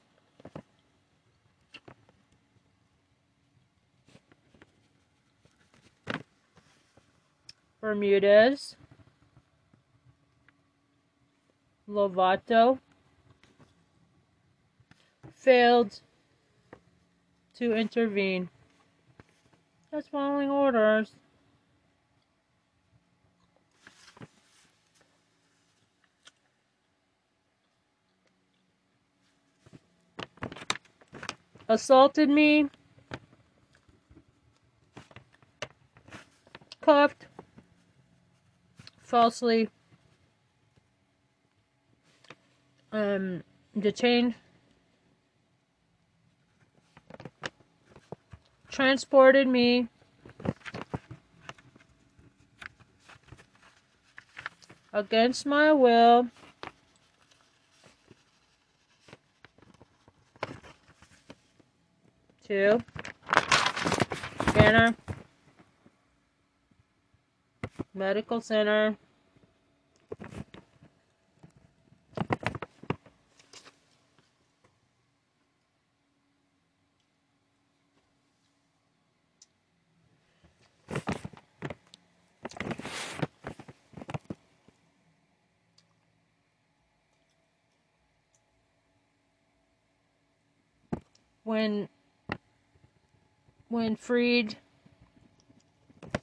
Bermudez, 7.81 8.77
Lovato, 11.89 12.79
failed 15.35 16.01
to 17.55 17.75
intervene. 17.75 18.51
Just 19.91 20.11
following 20.11 20.51
orders. 20.51 21.13
Assaulted 31.69 32.29
me. 32.29 32.69
Cuffed. 36.83 37.30
Falsely. 39.11 39.69
Um, 42.93 43.43
detained 43.77 44.37
transported 48.71 49.49
me. 49.49 49.89
Against 54.93 55.45
my 55.45 55.73
will. 55.73 56.29
To. 62.47 62.79
Banner 64.55 64.95
Medical 68.01 68.41
Center. 68.41 68.97
When 91.45 91.91
when 93.69 93.95
freed 93.95 94.57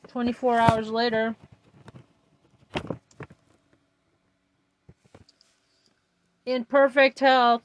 24 0.07 0.57
hours 0.57 0.89
later 0.89 1.35
in 6.57 6.65
perfect 6.65 7.19
health 7.19 7.61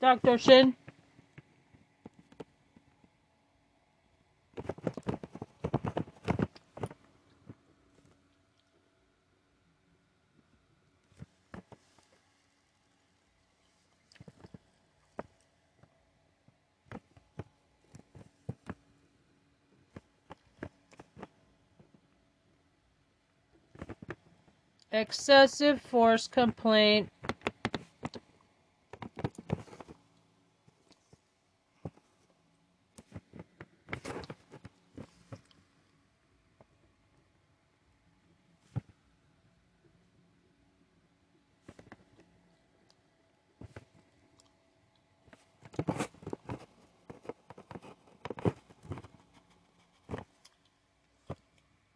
Dr. 0.00 0.38
Shin. 0.38 0.76
Excessive 25.02 25.80
force 25.82 26.28
complaint. 26.28 27.10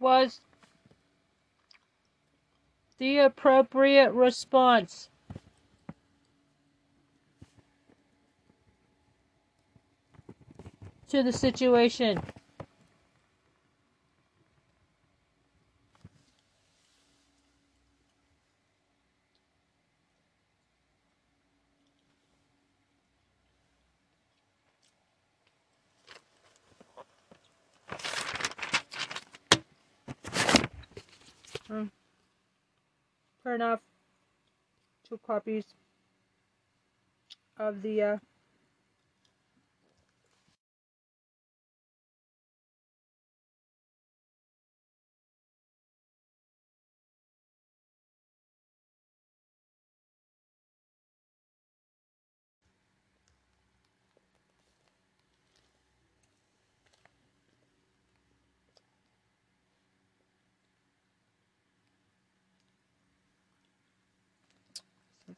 Was 0.00 0.40
the 2.98 3.18
appropriate 3.18 4.12
response. 4.12 5.10
To 11.08 11.22
the 11.22 11.32
situation. 11.32 12.20
Mm. 31.70 31.90
Fair 33.42 33.54
enough. 33.54 33.80
Two 35.08 35.15
copies 35.26 35.74
of 37.58 37.82
the 37.82 38.02
uh, 38.02 38.16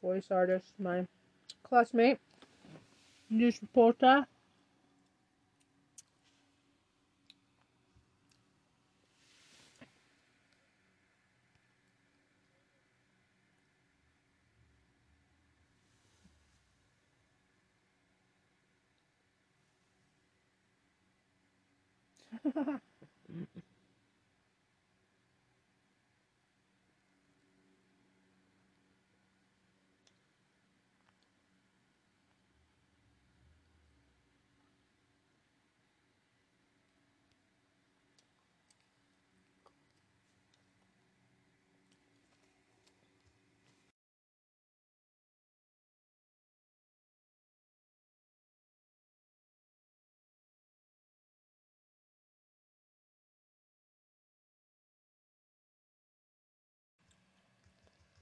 voice 0.09 0.30
artist, 0.30 0.72
my 0.78 1.06
classmate, 1.62 2.18
news 3.28 3.61
reporter. 3.61 4.26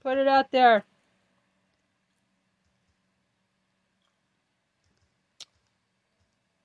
Put 0.07 0.19
it 0.19 0.27
out 0.29 0.51
there. 0.51 0.85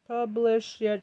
Publish 0.06 0.80
it. 0.80 1.02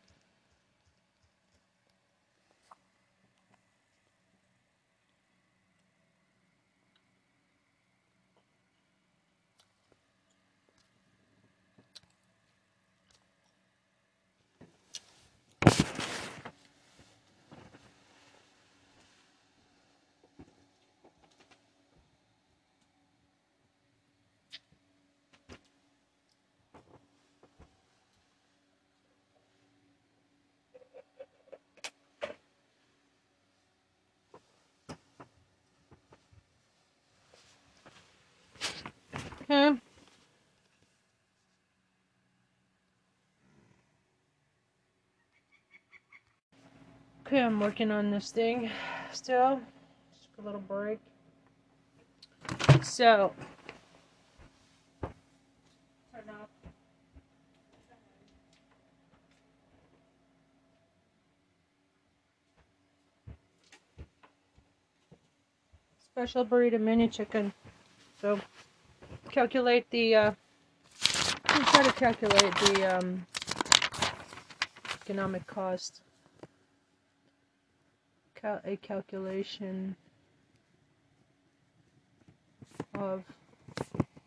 Okay. 39.49 39.79
Okay, 47.29 47.43
I'm 47.43 47.59
working 47.59 47.91
on 47.91 48.09
this 48.09 48.31
thing 48.31 48.71
still. 49.11 49.61
Just 50.11 50.29
a 50.39 50.41
little 50.41 50.61
break. 50.61 50.97
So. 52.81 53.33
Special 66.11 66.43
burrito 66.43 66.81
mini 66.81 67.07
chicken. 67.09 67.53
So, 68.19 68.39
calculate 69.29 69.87
the, 69.91 70.15
uh, 70.15 70.31
try 71.45 71.83
to 71.83 71.91
calculate 71.91 72.55
the, 72.55 72.97
um, 72.97 73.27
economic 75.03 75.45
cost. 75.45 76.01
Cal 78.41 78.61
a 78.63 78.77
calculation 78.77 79.95
of 82.95 83.23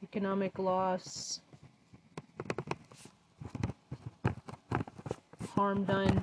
economic 0.03 0.59
loss, 0.59 1.41
harm 5.55 5.85
done, 5.85 6.23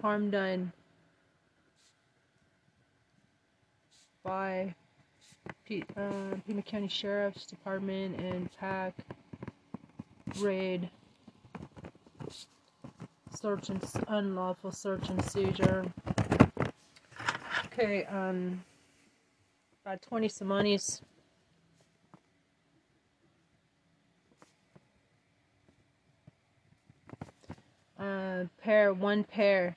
harm 0.00 0.30
done 0.30 0.72
by 4.22 4.72
P 5.64 5.82
uh, 5.96 6.36
Pima 6.46 6.62
County 6.62 6.86
Sheriff's 6.88 7.46
Department 7.46 8.20
and 8.20 8.48
PACC 8.60 8.92
raid, 10.38 10.88
search 13.34 13.68
and 13.68 13.84
unlawful 14.06 14.70
search 14.70 15.08
and 15.08 15.24
seizure. 15.24 15.84
Okay, 17.72 18.04
um, 18.06 18.64
about 19.84 20.02
20 20.02 20.28
Cemanis. 20.28 21.02
Uh, 27.96 28.44
pair, 28.60 28.92
one 28.92 29.22
pair 29.22 29.76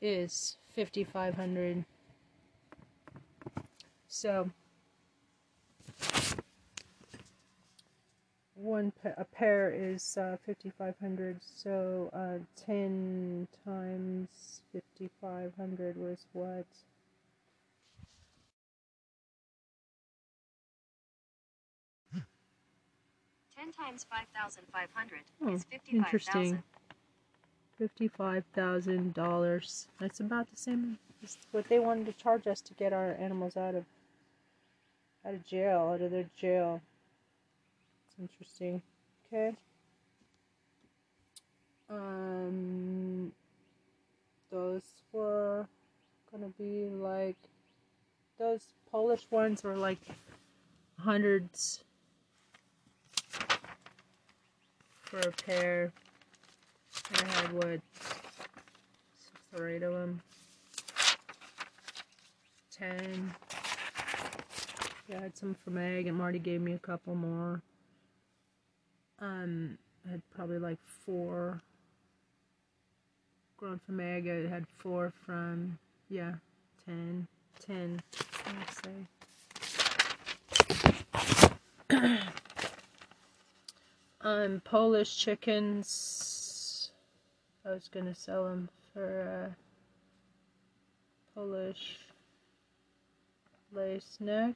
is 0.00 0.56
5,500. 0.74 1.84
So, 4.06 4.48
one 8.60 8.92
a 9.16 9.24
pair 9.24 9.72
is 9.72 10.16
uh, 10.16 10.36
5500 10.44 11.36
so 11.40 12.10
uh, 12.12 12.38
10 12.66 13.46
times 13.64 14.28
5500 14.72 15.96
was 15.96 16.26
what 16.32 16.66
Ten 23.56 23.72
times 23.72 24.06
five 24.08 24.26
thousand 24.40 24.62
five 24.72 24.88
hundred 24.94 25.22
oh, 25.42 25.52
is 25.52 25.64
fifty-five 25.64 26.04
interesting. 26.06 26.62
Fifty-five 27.76 28.44
thousand 28.54 29.14
dollars. 29.14 29.88
That's 29.98 30.20
about 30.20 30.48
the 30.48 30.56
same 30.56 30.96
as 31.24 31.36
what 31.50 31.68
they 31.68 31.80
wanted 31.80 32.06
to 32.06 32.12
charge 32.12 32.46
us 32.46 32.60
to 32.60 32.74
get 32.74 32.92
our 32.92 33.16
animals 33.18 33.56
out 33.56 33.74
of 33.74 33.84
out 35.26 35.34
of 35.34 35.44
jail, 35.44 35.90
out 35.92 36.02
of 36.02 36.12
their 36.12 36.30
jail. 36.36 36.80
Interesting. 38.20 38.82
Okay. 39.26 39.54
Um, 41.90 43.32
those 44.50 44.82
were 45.12 45.66
gonna 46.30 46.50
be 46.58 46.86
like 46.86 47.36
those 48.38 48.74
Polish 48.90 49.26
ones 49.30 49.62
were 49.62 49.76
like 49.76 50.00
hundreds 50.98 51.84
for 55.02 55.20
a 55.20 55.30
pair. 55.30 55.92
I 57.14 57.24
had 57.24 57.52
what 57.52 57.80
six 57.94 59.40
or 59.56 59.68
eight 59.68 59.82
of 59.82 59.92
them. 59.92 60.20
Ten. 62.70 63.32
Yeah, 65.08 65.18
I 65.18 65.22
had 65.22 65.36
some 65.36 65.54
from 65.64 65.78
Egg, 65.78 66.06
and 66.06 66.18
Marty 66.18 66.38
gave 66.38 66.60
me 66.60 66.74
a 66.74 66.78
couple 66.78 67.14
more. 67.14 67.62
Um, 69.42 69.78
had 70.10 70.22
probably 70.34 70.58
like 70.58 70.78
four 71.04 71.60
grown 73.56 73.80
from 73.84 74.00
Egg. 74.00 74.26
I 74.28 74.48
had 74.48 74.66
four 74.78 75.12
from 75.24 75.78
yeah, 76.08 76.32
ten, 76.84 77.28
ten. 77.64 78.00
Let's 78.58 78.82
say. 78.82 78.90
um, 84.22 84.60
Polish 84.64 85.16
chickens. 85.16 86.90
I 87.64 87.70
was 87.70 87.88
gonna 87.92 88.14
sell 88.14 88.44
them 88.44 88.68
for 88.92 89.50
uh, 89.50 89.54
Polish 91.34 91.98
lace 93.72 94.16
neck 94.20 94.54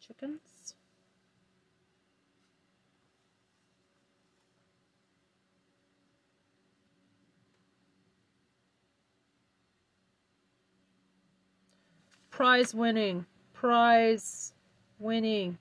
chickens. 0.00 0.55
Prize 12.36 12.74
winning. 12.74 13.24
Prize 13.54 14.52
winning. 14.98 15.56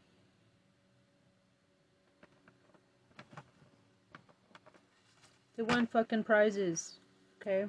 They 5.56 5.64
won 5.64 5.88
fucking 5.88 6.26
prizes. 6.26 6.96
Okay. 7.40 7.68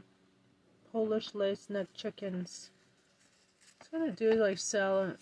Polish 0.91 1.37
lace 1.37 1.71
neck 1.71 1.87
chickens. 1.95 2.71
It's 3.79 3.87
gonna 3.87 4.11
do 4.11 4.33
like 4.33 4.59
sell 4.59 5.13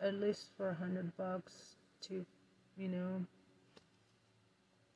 at 0.00 0.14
least 0.14 0.50
for 0.56 0.68
a 0.68 0.74
hundred 0.74 1.10
bucks 1.16 1.74
to, 2.02 2.24
you 2.76 2.86
know, 2.86 3.26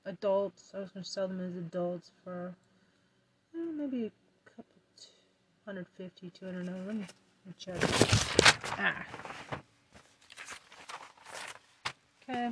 adults. 0.05 0.71
I 0.77 0.79
was 0.79 0.91
gonna 0.91 1.05
sell 1.05 1.27
them 1.27 1.41
as 1.41 1.57
adults 1.57 2.13
for 2.23 2.55
eh, 3.53 3.73
maybe 3.77 4.05
a 4.05 4.13
couple, 4.49 4.77
150, 5.65 6.31
200. 6.31 6.67
No, 6.67 6.73
let 6.87 6.95
me, 6.95 7.07
me 7.47 7.53
check. 7.59 7.77
Ah. 8.79 9.07
Okay. 12.29 12.51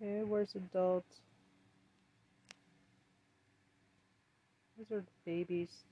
Okay, 0.00 0.24
where's 0.24 0.54
adults? 0.54 1.20
Those 4.76 4.98
are 4.98 5.04
babies. 5.24 5.84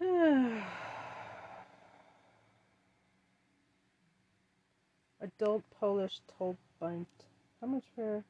Adult 5.20 5.62
Polish 5.78 6.20
Tolbunt. 6.36 7.06
How 7.60 7.66
much 7.66 7.84
for 7.94 8.24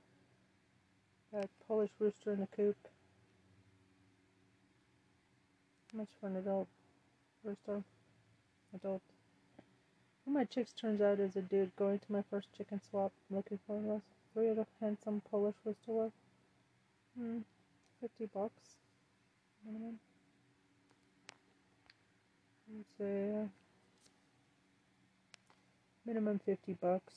that 1.32 1.48
Polish 1.66 1.90
rooster 1.98 2.32
in 2.32 2.40
the 2.40 2.46
coop? 2.48 2.76
How 5.92 5.98
much 5.98 6.08
for 6.20 6.26
an 6.26 6.36
adult 6.36 6.68
rooster? 7.42 7.82
Adult. 8.74 9.02
One 10.24 10.34
my 10.34 10.44
chicks 10.44 10.72
turns 10.72 11.00
out 11.00 11.20
is 11.20 11.36
a 11.36 11.42
dude 11.42 11.74
going 11.76 11.98
to 11.98 12.12
my 12.12 12.22
first 12.30 12.48
chicken 12.56 12.80
swap 12.90 13.12
looking 13.30 13.58
for 13.66 13.76
us. 13.94 14.02
Three 14.32 14.48
of 14.48 14.66
handsome 14.80 15.22
Polish 15.30 15.56
rooster. 15.64 16.10
Hmm. 17.18 17.38
Fifty 18.00 18.26
bucks. 18.26 18.76
Minimum. 19.64 19.98
Let's 22.76 22.88
say 22.98 23.30
uh, 23.30 23.46
minimum 26.04 26.40
fifty 26.44 26.72
bucks. 26.72 27.14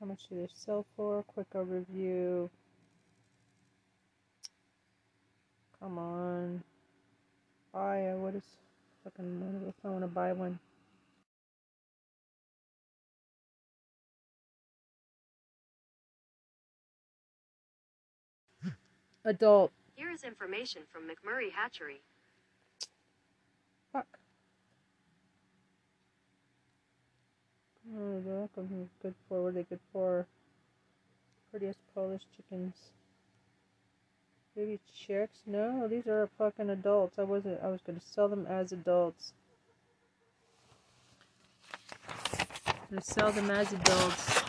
How 0.00 0.06
much 0.06 0.28
do 0.30 0.36
they 0.36 0.48
sell 0.54 0.86
for? 0.96 1.24
Quick 1.24 1.50
overview. 1.54 2.48
Come 5.80 5.98
on. 5.98 6.62
Buy 7.72 7.98
a, 7.98 8.16
what 8.16 8.34
is 8.34 8.44
fucking, 9.04 9.74
I 9.84 9.88
want 9.88 10.02
to 10.02 10.06
buy 10.08 10.32
one? 10.32 10.58
Adult. 19.24 19.72
Here 19.94 20.10
is 20.10 20.22
information 20.22 20.82
from 20.92 21.02
McMurray 21.02 21.52
Hatchery. 21.54 22.00
Fuck. 23.92 24.06
Oh, 27.96 28.48
is 28.58 28.88
good 29.02 29.14
for, 29.28 29.42
what 29.42 29.48
are 29.48 29.52
they 29.52 29.62
good 29.62 29.80
for? 29.92 30.26
Prettiest 31.50 31.78
Polish 31.94 32.22
chickens. 32.36 32.74
Baby 34.54 34.78
chicks? 34.94 35.38
No, 35.46 35.88
these 35.88 36.06
are 36.06 36.28
fucking 36.36 36.68
adults. 36.68 37.18
I 37.18 37.22
wasn't, 37.22 37.60
I 37.62 37.68
was 37.68 37.80
gonna 37.86 38.00
sell 38.00 38.28
them 38.28 38.46
as 38.46 38.72
adults. 38.72 39.32
I'm 42.66 42.74
gonna 42.90 43.02
sell 43.02 43.32
them 43.32 43.50
as 43.50 43.72
adults. 43.72 44.47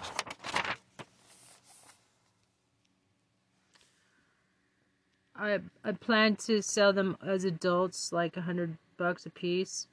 I 5.39 5.59
I 5.85 5.93
plan 5.93 6.35
to 6.47 6.61
sell 6.61 6.91
them 6.91 7.15
as 7.25 7.45
adults, 7.45 8.11
like 8.11 8.35
a 8.35 8.41
hundred 8.41 8.77
bucks 8.97 9.25
a 9.25 9.29
piece. 9.29 9.87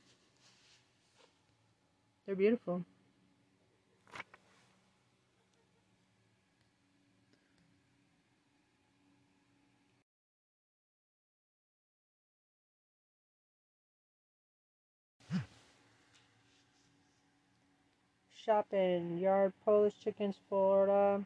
They're 2.26 2.34
beautiful. 2.34 2.84
Shopping, 18.34 19.18
yard 19.18 19.52
Polish 19.64 19.94
chickens, 20.02 20.36
Florida. 20.48 21.24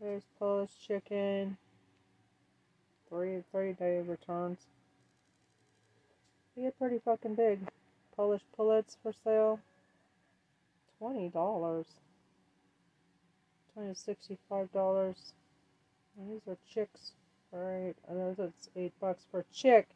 There's 0.00 0.24
Polish 0.38 0.70
chicken. 0.86 1.56
Three, 3.08 3.42
30 3.52 3.72
day 3.74 4.00
returns. 4.00 4.58
They 6.56 6.62
get 6.62 6.78
pretty 6.78 6.98
fucking 7.04 7.34
big. 7.34 7.60
Polish 8.16 8.42
pullets 8.56 8.96
for 9.02 9.12
sale. 9.24 9.60
Twenty 10.98 11.28
dollars. 11.28 11.86
Twenty 13.74 13.92
to 13.92 13.94
sixty-five 13.94 14.72
dollars. 14.72 15.34
These 16.18 16.40
are 16.48 16.56
chicks. 16.72 17.12
Alright, 17.52 17.96
and 18.08 18.18
those 18.18 18.38
it's 18.38 18.70
eight 18.74 18.92
bucks 19.00 19.24
per 19.30 19.44
chick. 19.52 19.86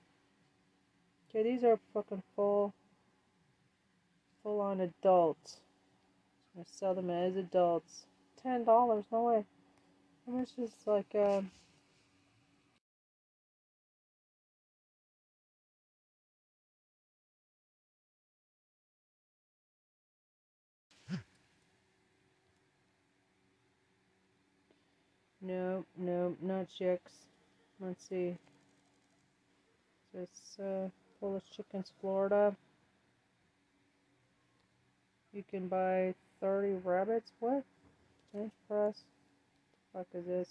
Okay, 1.28 1.42
these 1.42 1.64
are 1.64 1.78
fucking 1.94 2.22
full. 2.36 2.74
full 4.42 4.60
on 4.60 4.80
adults. 4.80 5.60
I 6.58 6.64
sell 6.66 6.94
them 6.94 7.08
as 7.08 7.36
adults. 7.36 8.04
Ten 8.42 8.64
dollars, 8.64 9.04
no 9.10 9.22
way. 9.22 9.44
How 10.26 10.32
much 10.32 10.50
is 10.58 10.72
like 10.84 11.14
uh 11.14 11.40
No, 25.42 25.86
no, 25.96 26.36
not 26.42 26.66
chicks. 26.76 27.12
Let's 27.80 28.06
see. 28.06 28.36
This 30.12 30.58
uh, 30.58 30.88
Polish 31.18 31.44
Chickens 31.56 31.92
Florida. 32.00 32.54
You 35.32 35.42
can 35.50 35.68
buy 35.68 36.14
30 36.40 36.80
rabbits. 36.84 37.32
What? 37.40 37.64
Bench 38.34 38.52
press? 38.68 39.04
What 39.92 40.06
the 40.12 40.18
fuck 40.18 40.22
is 40.22 40.26
this? 40.26 40.48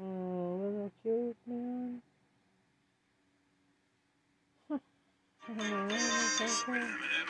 Oh, 0.00 0.60
little 0.60 0.92
cute 1.02 1.36
man. 1.46 2.02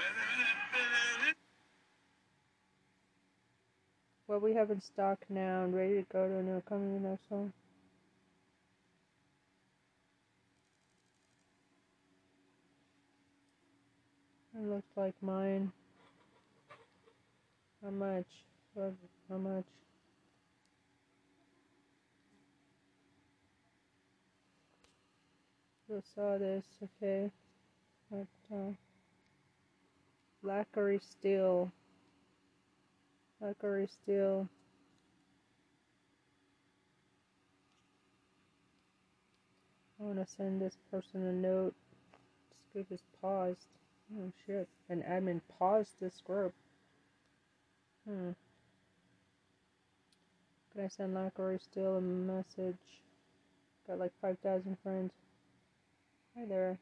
what 4.28 4.42
we 4.42 4.52
have 4.52 4.70
in 4.70 4.78
stock 4.78 5.18
now 5.30 5.64
and 5.64 5.74
ready 5.74 5.94
to 5.94 6.06
go 6.12 6.28
to 6.28 6.36
an 6.36 6.54
upcoming 6.54 7.02
next 7.02 7.24
one. 7.30 7.50
It 14.54 14.68
looks 14.68 14.90
like 14.96 15.14
mine. 15.22 15.72
How 17.82 17.88
much? 17.88 18.26
How 18.76 19.38
much? 19.38 19.64
You 25.88 26.02
saw 26.14 26.36
this, 26.36 26.64
okay. 26.82 27.30
What, 28.10 28.26
uh, 28.52 28.72
lacquery 30.42 31.00
steel. 31.02 31.72
Lacquery 33.41 33.86
steel. 33.86 34.49
I 40.01 40.05
want 40.05 40.18
to 40.18 40.26
send 40.26 40.61
this 40.61 40.76
person 40.91 41.26
a 41.26 41.32
note. 41.32 41.74
This 42.51 42.59
group 42.72 42.86
is 42.91 43.03
paused. 43.20 43.66
Oh 44.16 44.32
shit. 44.47 44.68
An 44.89 45.03
admin 45.09 45.41
paused 45.59 45.93
this 46.01 46.20
group. 46.24 46.53
Hmm. 48.09 48.30
Can 50.72 50.84
I 50.84 50.89
send 50.89 51.14
Lacquery 51.14 51.59
Steel 51.59 51.97
a 51.97 52.01
message? 52.01 52.76
Got 53.86 53.99
like 53.99 54.12
5,000 54.20 54.76
friends. 54.82 55.12
Hi 56.36 56.45
there. 56.45 56.78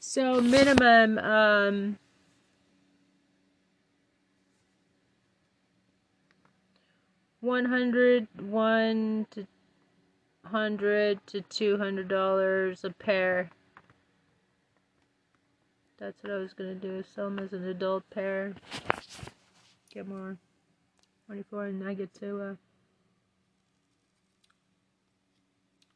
So 0.00 0.40
minimum 0.40 1.18
um 1.18 1.98
one 7.50 7.64
hundred 7.64 8.28
one 8.38 9.26
to 9.32 9.44
hundred 10.44 11.18
to 11.26 11.40
two 11.40 11.76
hundred 11.76 12.06
dollars 12.06 12.84
a 12.84 12.90
pair. 12.90 13.50
That's 15.98 16.22
what 16.22 16.32
I 16.32 16.36
was 16.36 16.52
gonna 16.52 16.76
do. 16.76 17.02
Sell 17.12 17.24
them 17.24 17.40
as 17.40 17.52
an 17.52 17.66
adult 17.66 18.08
pair. 18.10 18.54
Get 19.92 20.06
more. 20.06 20.36
Twenty 21.26 21.42
four 21.50 21.66
and 21.66 21.82
I 21.82 21.94
get 21.94 22.14
to 22.20 22.40
uh 22.40 22.54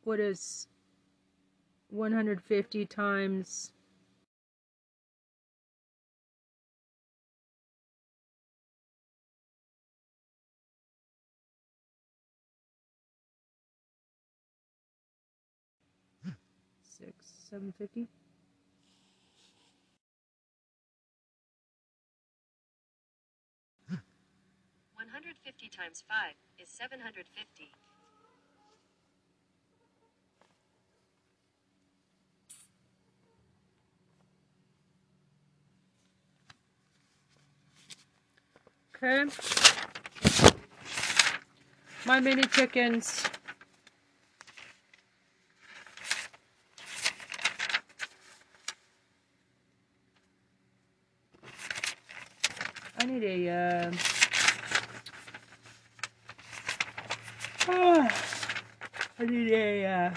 what 0.03 0.19
is 0.19 0.67
150 1.91 2.85
times 2.87 3.71
six, 17.55 17.61
seven 17.61 17.75
fifty. 17.79 18.09
One 24.95 25.09
hundred 25.13 25.37
fifty 25.45 25.69
times 25.69 26.03
five 26.09 26.35
is 26.59 26.69
seven 26.69 27.01
hundred 27.01 27.27
fifty. 27.35 27.71
Okay. 38.97 39.31
My 42.07 42.21
mini 42.21 42.45
chickens. 42.45 43.25
I 53.05 53.07
need 53.07 53.25
a. 53.25 53.51
Uh, 53.51 53.93
ah, 57.69 58.09
I 59.19 59.25
need 59.27 59.53
a. 59.53 59.85
Uh, 59.85 60.15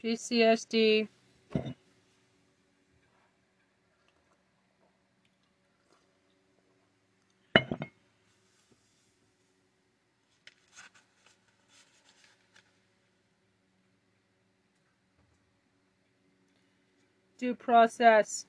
PCSD. 0.00 1.08
Due 17.42 17.56
process. 17.56 18.46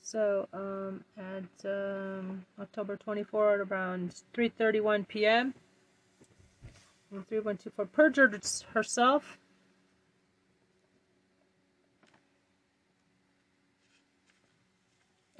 So 0.00 0.48
um, 0.54 1.04
at 1.18 1.68
um, 1.70 2.46
October 2.58 2.96
24 2.96 3.60
at 3.60 3.70
around 3.70 4.14
3:31 4.34 5.06
p.m. 5.06 5.52
3124 7.10 7.84
perjured 7.84 8.42
herself. 8.72 9.39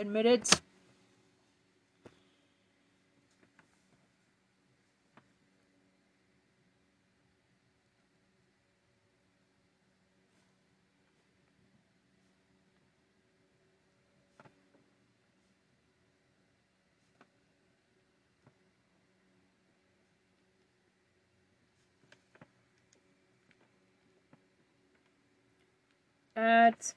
Admitted. 0.01 0.48
at 26.36 26.94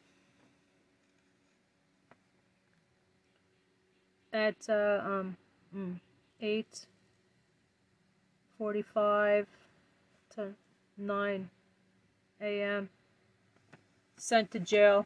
at 4.33 4.55
uh, 4.67 4.99
um 5.05 5.37
mm, 5.75 5.99
eight 6.41 6.87
forty 8.57 8.81
five 8.81 9.47
to 10.35 10.49
nine 10.97 11.49
a.m. 12.41 12.89
Sent 14.17 14.51
to 14.51 14.59
jail. 14.59 15.05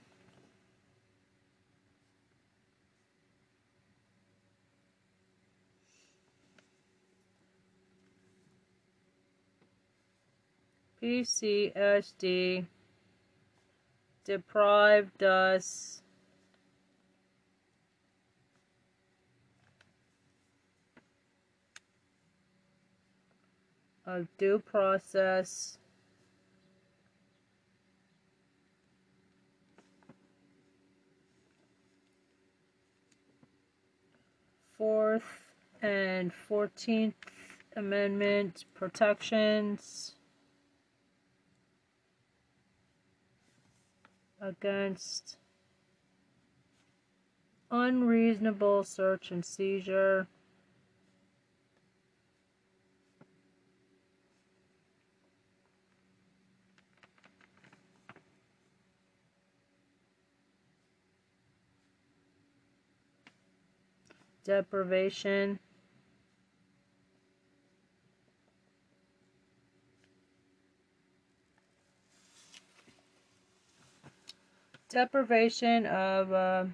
PCSD 11.02 12.66
deprived 14.26 15.22
us 15.24 16.02
of 24.08 24.26
due 24.38 24.58
process 24.58 25.78
fourth 34.78 35.54
and 35.82 36.32
14th 36.50 37.14
amendment 37.76 38.64
protections 38.74 40.16
against 44.40 45.38
unreasonable 47.70 48.84
search 48.84 49.32
and 49.32 49.44
seizure. 49.44 50.28
Deprivation. 64.48 65.60
deprivation 74.90 75.86
of 75.86 76.32
uh, 76.32 76.66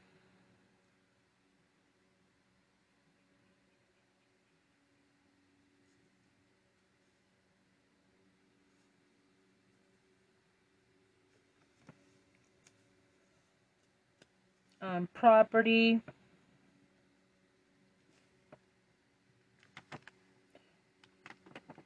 um, 14.81 15.09
property 15.13 15.99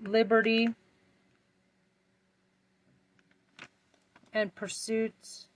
liberty 0.02 0.70
and 4.34 4.54
pursuits 4.54 5.48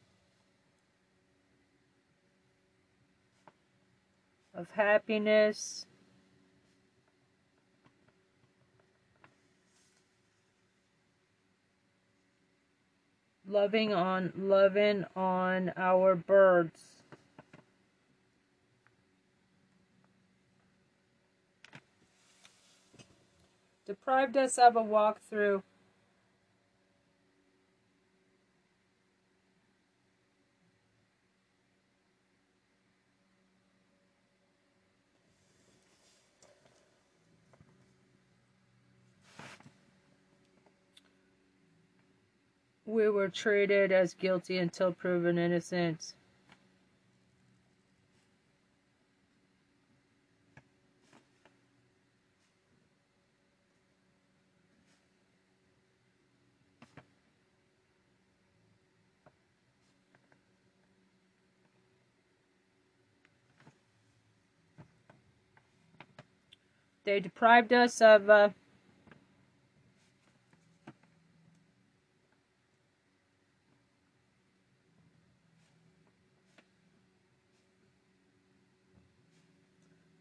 of 4.55 4.69
happiness. 4.71 5.85
Loving 13.47 13.93
on 13.93 14.31
loving 14.37 15.05
on 15.15 15.73
our 15.75 16.15
birds. 16.15 16.90
Deprived 23.85 24.37
us 24.37 24.57
of 24.57 24.75
a 24.75 24.83
walkthrough 24.83 25.63
we 42.91 43.09
were 43.09 43.29
treated 43.29 43.91
as 43.91 44.13
guilty 44.13 44.57
until 44.57 44.91
proven 44.91 45.37
innocent. 45.37 46.13
They 67.11 67.19
deprived 67.19 67.73
us 67.73 67.99
of 67.99 68.29
uh, 68.29 68.49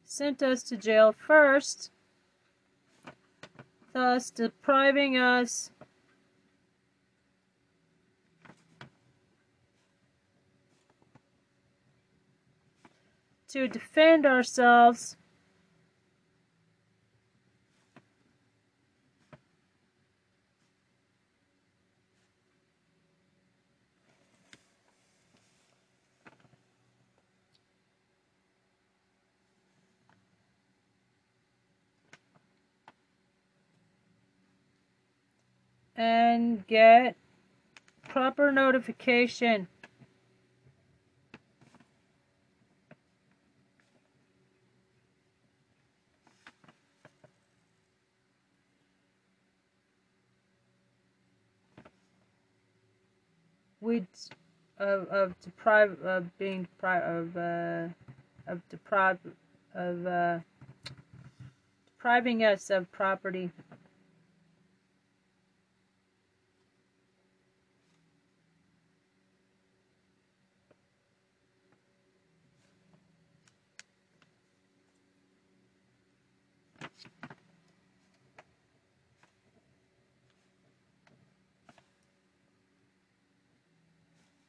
sent 0.05 0.43
us 0.43 0.65
to 0.65 0.77
jail 0.77 1.13
first, 1.13 1.93
thus 3.93 4.33
depriving 4.33 5.17
us 5.17 5.71
to 13.47 13.69
defend 13.69 14.27
ourselves 14.27 15.17
and 36.01 36.67
get 36.67 37.15
proper 38.09 38.51
notification. 38.51 39.69
We 53.83 54.07
of 54.79 55.07
of 55.09 55.39
deprive 55.41 56.01
of 56.03 56.39
being 56.39 56.63
deprived 56.63 57.05
of 57.05 57.37
uh, 57.37 57.89
of 58.51 58.67
deprived 58.71 59.21
of 59.75 60.07
uh, 60.07 60.39
depriving 61.87 62.43
us 62.43 62.71
of 62.71 62.91
property. 62.91 63.51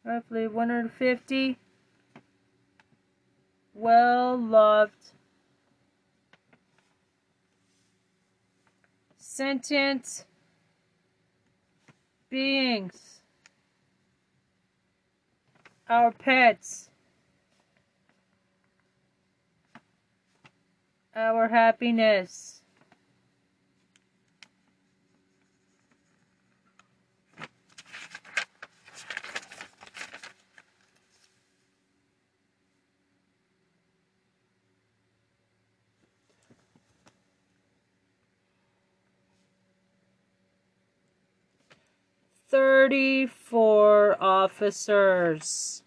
Roughly 0.04 0.48
150 0.48 1.58
well 3.74 4.38
loved 4.38 5.12
sentient 9.18 10.26
beings. 12.30 13.22
Our 15.90 16.12
pets. 16.12 16.90
Our 21.16 21.50
happiness 21.50 22.61
Thirty-four 42.52 44.22
officers. 44.22 45.84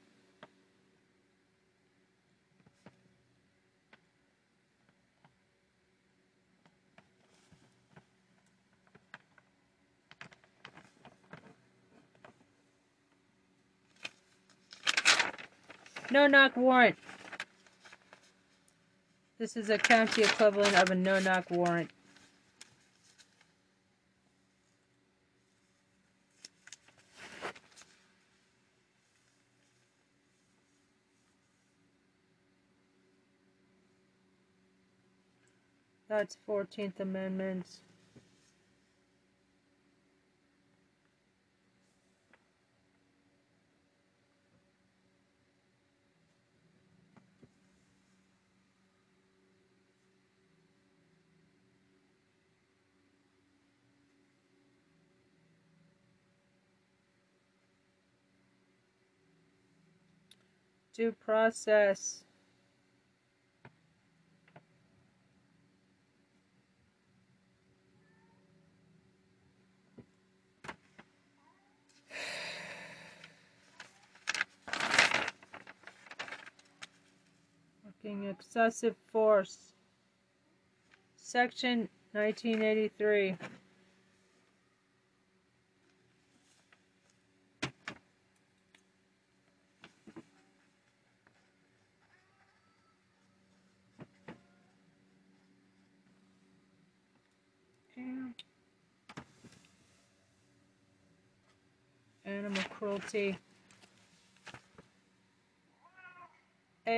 No 16.11 16.27
knock 16.27 16.57
warrant. 16.57 16.97
This 19.39 19.55
is 19.55 19.69
a 19.69 19.77
county 19.77 20.23
equivalent 20.23 20.75
of 20.77 20.91
a 20.91 20.95
no 20.95 21.21
knock 21.21 21.51
warrant. 21.51 21.91
That's 36.17 36.39
14th 36.49 37.01
Amendment. 37.01 37.67
Due 60.95 61.11
process. 61.11 62.23
Fucking 78.05 78.24
excessive 78.35 78.97
force. 79.13 79.59
Section 81.17 81.89
1983. 82.13 83.37
Animal 102.27 102.63
cruelty. 102.71 103.39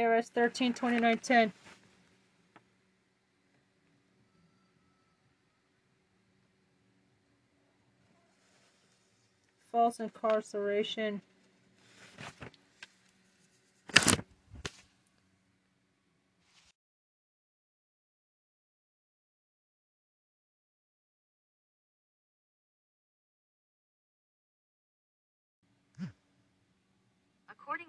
ARS 0.05 0.29
13 0.29 0.75
2910. 0.75 1.53
False 9.73 10.01
incarceration. 10.01 11.21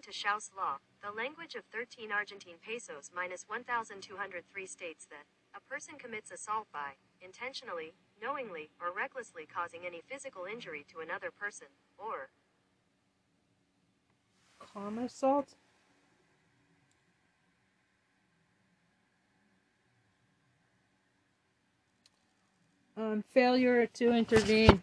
To 0.07 0.13
Schaus 0.13 0.51
law, 0.55 0.77
the 1.03 1.11
language 1.11 1.55
of 1.55 1.65
13 1.65 2.13
Argentine 2.13 2.55
pesos 2.65 3.11
minus 3.13 3.43
1,203 3.49 4.65
states 4.65 5.05
that 5.11 5.25
a 5.53 5.59
person 5.69 5.95
commits 5.97 6.31
assault 6.31 6.67
by 6.71 6.91
intentionally, 7.21 7.91
knowingly, 8.21 8.69
or 8.79 8.95
recklessly 8.95 9.45
causing 9.45 9.81
any 9.85 10.01
physical 10.07 10.45
injury 10.45 10.85
to 10.93 11.01
another 11.01 11.29
person, 11.29 11.67
or 11.97 12.29
Common 14.73 15.05
assault? 15.05 15.55
Um, 22.95 23.23
failure 23.33 23.85
to 23.85 24.13
intervene. 24.13 24.81